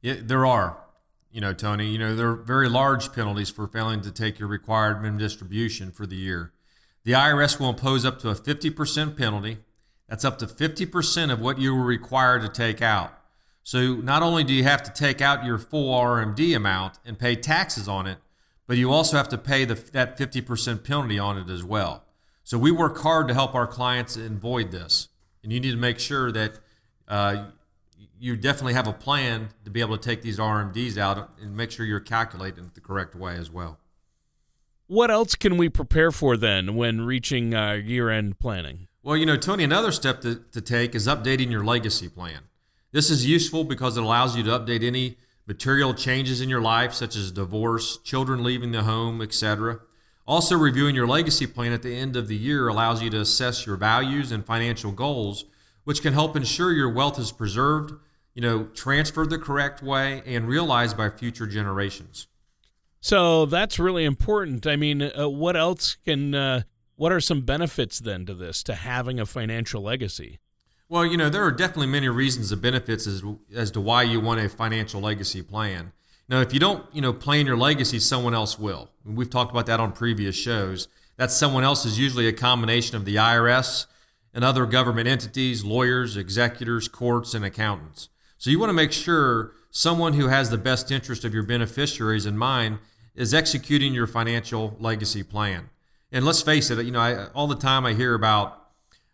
Yeah, 0.00 0.16
there 0.20 0.46
are. 0.46 0.81
You 1.32 1.40
know, 1.40 1.52
Tony. 1.54 1.88
You 1.88 1.98
know, 1.98 2.14
there 2.14 2.28
are 2.28 2.36
very 2.36 2.68
large 2.68 3.12
penalties 3.12 3.50
for 3.50 3.66
failing 3.66 4.02
to 4.02 4.10
take 4.10 4.38
your 4.38 4.48
required 4.48 5.00
minimum 5.00 5.18
distribution 5.18 5.90
for 5.90 6.06
the 6.06 6.16
year. 6.16 6.52
The 7.04 7.12
IRS 7.12 7.58
will 7.58 7.70
impose 7.70 8.04
up 8.04 8.20
to 8.20 8.28
a 8.28 8.34
50% 8.34 9.16
penalty. 9.16 9.58
That's 10.08 10.24
up 10.24 10.38
to 10.38 10.46
50% 10.46 11.32
of 11.32 11.40
what 11.40 11.58
you 11.58 11.74
were 11.74 11.84
required 11.84 12.42
to 12.42 12.48
take 12.48 12.82
out. 12.82 13.18
So 13.64 13.94
not 13.94 14.22
only 14.22 14.44
do 14.44 14.52
you 14.52 14.64
have 14.64 14.82
to 14.82 14.92
take 14.92 15.20
out 15.20 15.44
your 15.44 15.58
full 15.58 15.94
RMD 15.94 16.54
amount 16.54 16.98
and 17.04 17.18
pay 17.18 17.34
taxes 17.34 17.88
on 17.88 18.06
it, 18.06 18.18
but 18.66 18.76
you 18.76 18.92
also 18.92 19.16
have 19.16 19.28
to 19.30 19.38
pay 19.38 19.64
the, 19.64 19.74
that 19.92 20.18
50% 20.18 20.84
penalty 20.84 21.18
on 21.18 21.38
it 21.38 21.48
as 21.48 21.64
well. 21.64 22.04
So 22.44 22.58
we 22.58 22.70
work 22.70 22.98
hard 22.98 23.28
to 23.28 23.34
help 23.34 23.54
our 23.54 23.66
clients 23.66 24.16
avoid 24.16 24.70
this. 24.70 25.08
And 25.42 25.52
you 25.52 25.60
need 25.60 25.70
to 25.70 25.76
make 25.76 25.98
sure 25.98 26.30
that 26.32 26.58
uh, 27.08 27.46
you 28.22 28.36
definitely 28.36 28.74
have 28.74 28.86
a 28.86 28.92
plan 28.92 29.48
to 29.64 29.70
be 29.70 29.80
able 29.80 29.98
to 29.98 30.08
take 30.08 30.22
these 30.22 30.38
RMDs 30.38 30.96
out 30.96 31.32
and 31.40 31.56
make 31.56 31.72
sure 31.72 31.84
you're 31.84 31.98
calculating 31.98 32.66
it 32.66 32.74
the 32.74 32.80
correct 32.80 33.16
way 33.16 33.34
as 33.34 33.50
well. 33.50 33.80
What 34.86 35.10
else 35.10 35.34
can 35.34 35.56
we 35.56 35.68
prepare 35.68 36.12
for 36.12 36.36
then 36.36 36.76
when 36.76 37.00
reaching 37.00 37.52
uh, 37.52 37.72
year 37.72 38.10
end 38.10 38.38
planning? 38.38 38.86
Well, 39.02 39.16
you 39.16 39.26
know, 39.26 39.36
Tony, 39.36 39.64
another 39.64 39.90
step 39.90 40.20
to, 40.20 40.36
to 40.52 40.60
take 40.60 40.94
is 40.94 41.08
updating 41.08 41.50
your 41.50 41.64
legacy 41.64 42.08
plan. 42.08 42.42
This 42.92 43.10
is 43.10 43.26
useful 43.26 43.64
because 43.64 43.96
it 43.96 44.04
allows 44.04 44.36
you 44.36 44.44
to 44.44 44.50
update 44.50 44.84
any 44.84 45.16
material 45.44 45.92
changes 45.92 46.40
in 46.40 46.48
your 46.48 46.60
life, 46.62 46.94
such 46.94 47.16
as 47.16 47.32
divorce, 47.32 47.96
children 48.04 48.44
leaving 48.44 48.70
the 48.70 48.84
home, 48.84 49.20
etc. 49.20 49.80
Also, 50.28 50.56
reviewing 50.56 50.94
your 50.94 51.08
legacy 51.08 51.48
plan 51.48 51.72
at 51.72 51.82
the 51.82 51.96
end 51.96 52.14
of 52.14 52.28
the 52.28 52.36
year 52.36 52.68
allows 52.68 53.02
you 53.02 53.10
to 53.10 53.20
assess 53.20 53.66
your 53.66 53.74
values 53.74 54.30
and 54.30 54.46
financial 54.46 54.92
goals, 54.92 55.44
which 55.82 56.02
can 56.02 56.12
help 56.12 56.36
ensure 56.36 56.70
your 56.70 56.88
wealth 56.88 57.18
is 57.18 57.32
preserved, 57.32 57.94
you 58.34 58.42
know, 58.42 58.64
transferred 58.74 59.30
the 59.30 59.38
correct 59.38 59.82
way, 59.82 60.22
and 60.26 60.48
realized 60.48 60.96
by 60.96 61.10
future 61.10 61.46
generations. 61.46 62.26
So 63.00 63.46
that's 63.46 63.78
really 63.78 64.04
important. 64.04 64.66
I 64.66 64.76
mean, 64.76 65.02
uh, 65.02 65.28
what 65.28 65.56
else 65.56 65.96
can, 66.04 66.34
uh, 66.34 66.62
what 66.96 67.10
are 67.10 67.20
some 67.20 67.42
benefits 67.42 67.98
then 67.98 68.24
to 68.26 68.34
this, 68.34 68.62
to 68.62 68.74
having 68.74 69.18
a 69.18 69.26
financial 69.26 69.82
legacy? 69.82 70.38
Well, 70.88 71.06
you 71.06 71.16
know, 71.16 71.28
there 71.28 71.42
are 71.42 71.50
definitely 71.50 71.86
many 71.86 72.08
reasons 72.08 72.52
and 72.52 72.62
benefits 72.62 73.06
as, 73.06 73.22
as 73.54 73.70
to 73.72 73.80
why 73.80 74.02
you 74.02 74.20
want 74.20 74.40
a 74.40 74.48
financial 74.48 75.00
legacy 75.00 75.42
plan. 75.42 75.92
Now, 76.28 76.40
if 76.40 76.54
you 76.54 76.60
don't, 76.60 76.84
you 76.94 77.02
know, 77.02 77.12
plan 77.12 77.46
your 77.46 77.56
legacy, 77.56 77.98
someone 77.98 78.34
else 78.34 78.58
will. 78.58 78.90
We've 79.04 79.28
talked 79.28 79.50
about 79.50 79.66
that 79.66 79.80
on 79.80 79.92
previous 79.92 80.36
shows. 80.36 80.88
That 81.16 81.30
someone 81.30 81.64
else 81.64 81.84
is 81.84 81.98
usually 81.98 82.28
a 82.28 82.32
combination 82.32 82.96
of 82.96 83.04
the 83.04 83.16
IRS 83.16 83.86
and 84.32 84.44
other 84.44 84.64
government 84.64 85.08
entities, 85.08 85.64
lawyers, 85.64 86.16
executors, 86.16 86.88
courts, 86.88 87.34
and 87.34 87.44
accountants. 87.44 88.08
So 88.42 88.50
you 88.50 88.58
want 88.58 88.70
to 88.70 88.74
make 88.74 88.90
sure 88.90 89.52
someone 89.70 90.14
who 90.14 90.26
has 90.26 90.50
the 90.50 90.58
best 90.58 90.90
interest 90.90 91.24
of 91.24 91.32
your 91.32 91.44
beneficiaries 91.44 92.26
in 92.26 92.36
mind 92.36 92.80
is 93.14 93.32
executing 93.32 93.94
your 93.94 94.08
financial 94.08 94.76
legacy 94.80 95.22
plan. 95.22 95.70
And 96.10 96.24
let's 96.24 96.42
face 96.42 96.68
it, 96.68 96.84
you 96.84 96.90
know, 96.90 96.98
I, 96.98 97.26
all 97.34 97.46
the 97.46 97.54
time 97.54 97.86
I 97.86 97.92
hear 97.92 98.14
about 98.14 98.66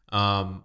um, 0.09 0.65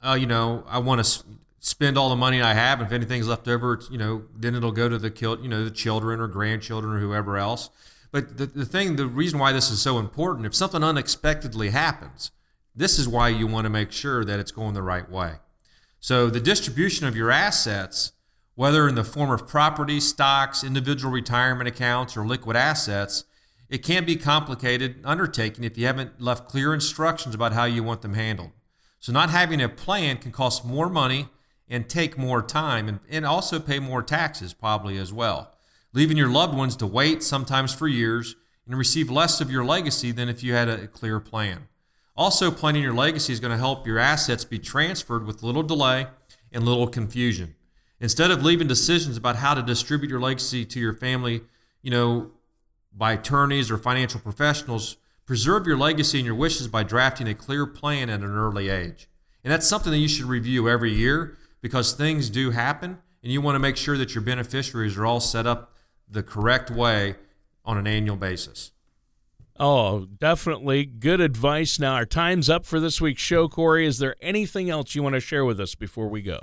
uh, 0.00 0.14
you 0.14 0.26
know, 0.26 0.62
I 0.68 0.78
want 0.78 1.04
to 1.04 1.24
spend 1.58 1.98
all 1.98 2.08
the 2.08 2.14
money 2.14 2.40
I 2.40 2.54
have. 2.54 2.78
And 2.78 2.86
if 2.86 2.92
anything's 2.92 3.26
left 3.26 3.48
over, 3.48 3.80
you 3.90 3.98
know, 3.98 4.26
then 4.32 4.54
it'll 4.54 4.70
go 4.70 4.88
to 4.88 4.96
the 4.96 5.40
you 5.42 5.48
know 5.48 5.64
the 5.64 5.72
children 5.72 6.20
or 6.20 6.28
grandchildren 6.28 6.94
or 6.94 7.00
whoever 7.00 7.36
else. 7.36 7.70
But 8.12 8.38
the, 8.38 8.46
the 8.46 8.64
thing, 8.64 8.94
the 8.94 9.08
reason 9.08 9.40
why 9.40 9.50
this 9.50 9.72
is 9.72 9.82
so 9.82 9.98
important, 9.98 10.46
if 10.46 10.54
something 10.54 10.84
unexpectedly 10.84 11.70
happens, 11.70 12.30
this 12.76 12.96
is 12.96 13.08
why 13.08 13.30
you 13.30 13.48
want 13.48 13.64
to 13.64 13.70
make 13.70 13.90
sure 13.90 14.24
that 14.24 14.38
it's 14.38 14.52
going 14.52 14.74
the 14.74 14.82
right 14.82 15.10
way. 15.10 15.40
So 16.00 16.30
the 16.30 16.40
distribution 16.40 17.06
of 17.06 17.16
your 17.16 17.30
assets, 17.30 18.12
whether 18.54 18.88
in 18.88 18.94
the 18.94 19.04
form 19.04 19.30
of 19.30 19.48
property, 19.48 20.00
stocks, 20.00 20.64
individual 20.64 21.12
retirement 21.12 21.68
accounts, 21.68 22.16
or 22.16 22.26
liquid 22.26 22.56
assets, 22.56 23.24
it 23.68 23.78
can 23.78 24.04
be 24.04 24.16
complicated 24.16 25.00
undertaking 25.04 25.64
if 25.64 25.76
you 25.76 25.86
haven't 25.86 26.20
left 26.20 26.48
clear 26.48 26.72
instructions 26.72 27.34
about 27.34 27.52
how 27.52 27.64
you 27.64 27.82
want 27.82 28.02
them 28.02 28.14
handled. 28.14 28.50
So, 29.00 29.12
not 29.12 29.30
having 29.30 29.60
a 29.60 29.68
plan 29.68 30.18
can 30.18 30.32
cost 30.32 30.64
more 30.64 30.88
money 30.88 31.28
and 31.68 31.88
take 31.88 32.16
more 32.16 32.42
time 32.42 32.88
and, 32.88 33.00
and 33.08 33.26
also 33.26 33.58
pay 33.58 33.78
more 33.78 34.02
taxes, 34.02 34.54
probably 34.54 34.96
as 34.98 35.12
well, 35.12 35.52
leaving 35.92 36.16
your 36.16 36.30
loved 36.30 36.56
ones 36.56 36.76
to 36.76 36.86
wait, 36.86 37.22
sometimes 37.22 37.74
for 37.74 37.88
years, 37.88 38.36
and 38.66 38.78
receive 38.78 39.10
less 39.10 39.40
of 39.40 39.50
your 39.50 39.64
legacy 39.64 40.12
than 40.12 40.28
if 40.28 40.42
you 40.42 40.54
had 40.54 40.68
a 40.68 40.86
clear 40.86 41.20
plan. 41.20 41.68
Also, 42.16 42.50
planning 42.50 42.82
your 42.82 42.94
legacy 42.94 43.32
is 43.32 43.40
going 43.40 43.50
to 43.50 43.58
help 43.58 43.86
your 43.86 43.98
assets 43.98 44.44
be 44.44 44.58
transferred 44.58 45.26
with 45.26 45.42
little 45.42 45.62
delay 45.62 46.06
and 46.50 46.64
little 46.64 46.86
confusion. 46.86 47.54
Instead 48.00 48.30
of 48.30 48.42
leaving 48.42 48.66
decisions 48.66 49.16
about 49.16 49.36
how 49.36 49.54
to 49.54 49.62
distribute 49.62 50.10
your 50.10 50.20
legacy 50.20 50.64
to 50.64 50.80
your 50.80 50.94
family, 50.94 51.42
you 51.82 51.90
know, 51.90 52.30
by 52.92 53.12
attorneys 53.12 53.70
or 53.70 53.76
financial 53.76 54.20
professionals, 54.20 54.96
Preserve 55.26 55.66
your 55.66 55.76
legacy 55.76 56.18
and 56.18 56.26
your 56.26 56.36
wishes 56.36 56.68
by 56.68 56.84
drafting 56.84 57.26
a 57.26 57.34
clear 57.34 57.66
plan 57.66 58.08
at 58.08 58.20
an 58.20 58.36
early 58.36 58.68
age. 58.68 59.08
And 59.42 59.52
that's 59.52 59.66
something 59.66 59.90
that 59.90 59.98
you 59.98 60.06
should 60.06 60.26
review 60.26 60.68
every 60.68 60.92
year 60.92 61.36
because 61.60 61.92
things 61.92 62.30
do 62.30 62.52
happen 62.52 62.98
and 63.24 63.32
you 63.32 63.40
want 63.40 63.56
to 63.56 63.60
make 63.60 63.76
sure 63.76 63.98
that 63.98 64.14
your 64.14 64.22
beneficiaries 64.22 64.96
are 64.96 65.04
all 65.04 65.18
set 65.18 65.44
up 65.44 65.74
the 66.08 66.22
correct 66.22 66.70
way 66.70 67.16
on 67.64 67.76
an 67.76 67.88
annual 67.88 68.14
basis. 68.14 68.70
Oh, 69.58 70.06
definitely. 70.18 70.84
Good 70.84 71.20
advice. 71.20 71.78
Now, 71.78 71.94
our 71.94 72.06
time's 72.06 72.50
up 72.50 72.66
for 72.66 72.78
this 72.78 73.00
week's 73.00 73.22
show, 73.22 73.48
Corey. 73.48 73.86
Is 73.86 73.98
there 73.98 74.16
anything 74.20 74.70
else 74.70 74.94
you 74.94 75.02
want 75.02 75.14
to 75.14 75.20
share 75.20 75.44
with 75.44 75.60
us 75.60 75.74
before 75.74 76.08
we 76.08 76.22
go? 76.22 76.40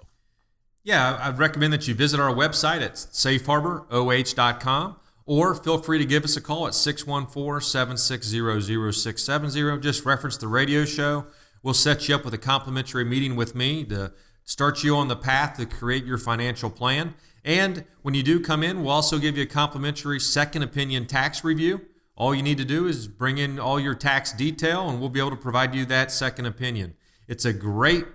Yeah, 0.84 1.20
I'd 1.22 1.38
recommend 1.38 1.72
that 1.74 1.88
you 1.88 1.94
visit 1.94 2.20
our 2.20 2.34
website 2.34 2.82
at 2.82 2.96
safeharboroh.com 2.96 4.96
or 5.26 5.56
feel 5.56 5.78
free 5.78 6.00
to 6.00 6.06
give 6.06 6.26
us 6.26 6.36
a 6.36 6.42
call 6.42 6.68
at 6.68 6.74
614 6.74 7.62
760 7.62 8.92
0670. 8.92 9.80
Just 9.80 10.06
reference 10.06 10.38
the 10.38 10.48
radio 10.48 10.84
show. 10.84 11.28
We'll 11.62 11.74
set 11.74 12.10
you 12.10 12.16
up 12.16 12.26
with 12.26 12.34
a 12.34 12.40
complimentary 12.40 13.06
meeting 13.06 13.38
with 13.38 13.56
me 13.56 13.86
to 13.86 14.12
start 14.44 14.84
you 14.84 14.98
on 14.98 15.08
the 15.08 15.16
path 15.16 15.56
to 15.58 15.66
create 15.66 16.04
your 16.04 16.18
financial 16.18 16.70
plan. 16.70 17.14
And 17.46 17.86
when 18.02 18.14
you 18.14 18.24
do 18.24 18.42
come 18.42 18.64
in, 18.64 18.84
we'll 18.84 18.92
also 18.92 19.18
give 19.18 19.38
you 19.38 19.44
a 19.44 19.48
complimentary 19.48 20.20
second 20.20 20.64
opinion 20.64 21.06
tax 21.06 21.46
review. 21.46 21.86
All 22.16 22.36
you 22.36 22.44
need 22.44 22.60
to 22.60 22.66
do 22.66 22.88
is 22.88 23.08
bring 23.08 23.38
in 23.38 23.60
all 23.60 23.80
your 23.80 23.96
tax 23.96 24.32
detail 24.32 24.90
and 24.90 25.00
we'll 25.00 25.10
be 25.10 25.20
able 25.20 25.32
to 25.32 25.36
provide 25.36 25.74
you 25.74 25.86
that 25.86 26.12
second 26.12 26.46
opinion. 26.46 26.96
It's 27.28 27.46
a 27.46 27.54
great 27.54 28.06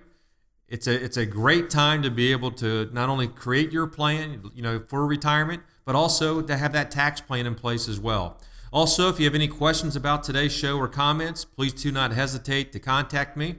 it's 0.69 0.87
a 0.87 1.03
it's 1.03 1.17
a 1.17 1.25
great 1.25 1.69
time 1.69 2.03
to 2.03 2.11
be 2.11 2.31
able 2.31 2.51
to 2.51 2.89
not 2.93 3.09
only 3.09 3.27
create 3.27 3.71
your 3.71 3.87
plan, 3.87 4.51
you 4.53 4.61
know, 4.61 4.79
for 4.87 5.05
retirement, 5.05 5.63
but 5.83 5.95
also 5.95 6.41
to 6.41 6.55
have 6.55 6.71
that 6.73 6.91
tax 6.91 7.19
plan 7.19 7.45
in 7.45 7.55
place 7.55 7.89
as 7.89 7.99
well. 7.99 8.39
Also, 8.71 9.09
if 9.09 9.19
you 9.19 9.25
have 9.25 9.33
any 9.33 9.47
questions 9.47 9.95
about 9.95 10.23
today's 10.23 10.53
show 10.53 10.77
or 10.77 10.87
comments, 10.87 11.43
please 11.43 11.73
do 11.73 11.91
not 11.91 12.11
hesitate 12.11 12.71
to 12.71 12.79
contact 12.79 13.35
me 13.35 13.55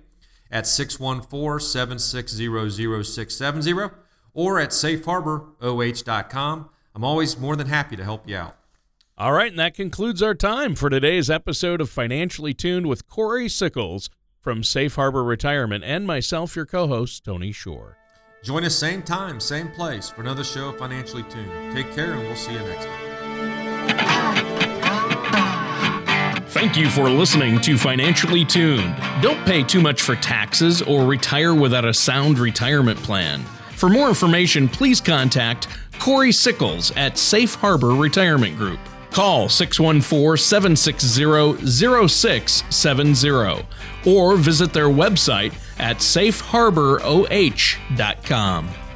at 0.53 0.69
614 0.69 1.67
760 1.67 3.03
0670 3.03 3.91
or 4.33 4.61
at 4.61 4.71
safeharboroh.com. 4.71 6.71
I'm 6.95 7.05
always 7.05 7.39
more 7.39 7.57
than 7.57 7.67
happy 7.67 7.97
to 7.97 8.05
help 8.05 8.29
you 8.29 8.37
out. 8.37 8.60
All 9.21 9.33
right, 9.35 9.51
and 9.51 9.59
that 9.59 9.75
concludes 9.75 10.23
our 10.23 10.35
time 10.35 10.75
for 10.75 10.89
today's 10.89 11.29
episode 11.29 11.83
of 11.83 11.91
Financially 11.91 12.55
Tuned 12.55 12.87
with 12.87 13.07
Corey 13.07 13.51
Sickles 13.51 14.09
from 14.41 14.65
Safe 14.65 14.95
Harbor 14.95 15.23
Retirement 15.23 15.85
and 15.85 16.07
myself, 16.07 16.57
your 16.57 16.65
co 16.65 16.87
host, 16.87 17.23
Tony 17.23 17.53
Shore. 17.53 17.99
Join 18.43 18.65
us 18.65 18.75
same 18.75 19.03
time, 19.03 19.39
same 19.39 19.69
place 19.73 20.09
for 20.09 20.23
another 20.23 20.43
show 20.43 20.71
of 20.71 20.79
Financially 20.79 21.23
Tuned. 21.25 21.77
Take 21.77 21.93
care 21.95 22.15
and 22.15 22.23
we'll 22.23 22.35
see 22.35 22.55
you 22.55 22.61
next 22.61 22.87
time. 22.87 22.97
Thank 26.47 26.79
you 26.79 26.89
for 26.89 27.11
listening 27.11 27.61
to 27.61 27.77
Financially 27.77 28.47
Tuned. 28.47 28.97
Don't 29.21 29.45
pay 29.45 29.63
too 29.63 29.83
much 29.83 30.01
for 30.01 30.15
taxes 30.17 30.81
or 30.81 31.05
retire 31.05 31.55
without 31.55 31.85
a 31.85 31.93
sound 31.93 32.39
retirement 32.39 32.99
plan. 33.01 33.41
For 33.77 33.91
more 33.91 34.09
information, 34.09 34.67
please 34.67 34.99
contact 34.99 35.69
Corey 35.99 36.33
Sickles 36.33 36.91
at 36.97 37.19
Safe 37.19 37.55
Harbor 37.57 37.91
Retirement 37.91 38.57
Group. 38.57 38.81
Call 39.11 39.49
614 39.49 40.37
760 40.37 41.67
0670 42.09 43.67
or 44.07 44.37
visit 44.37 44.73
their 44.73 44.89
website 44.89 45.53
at 45.79 45.99
safeharboroh.com. 45.99 48.69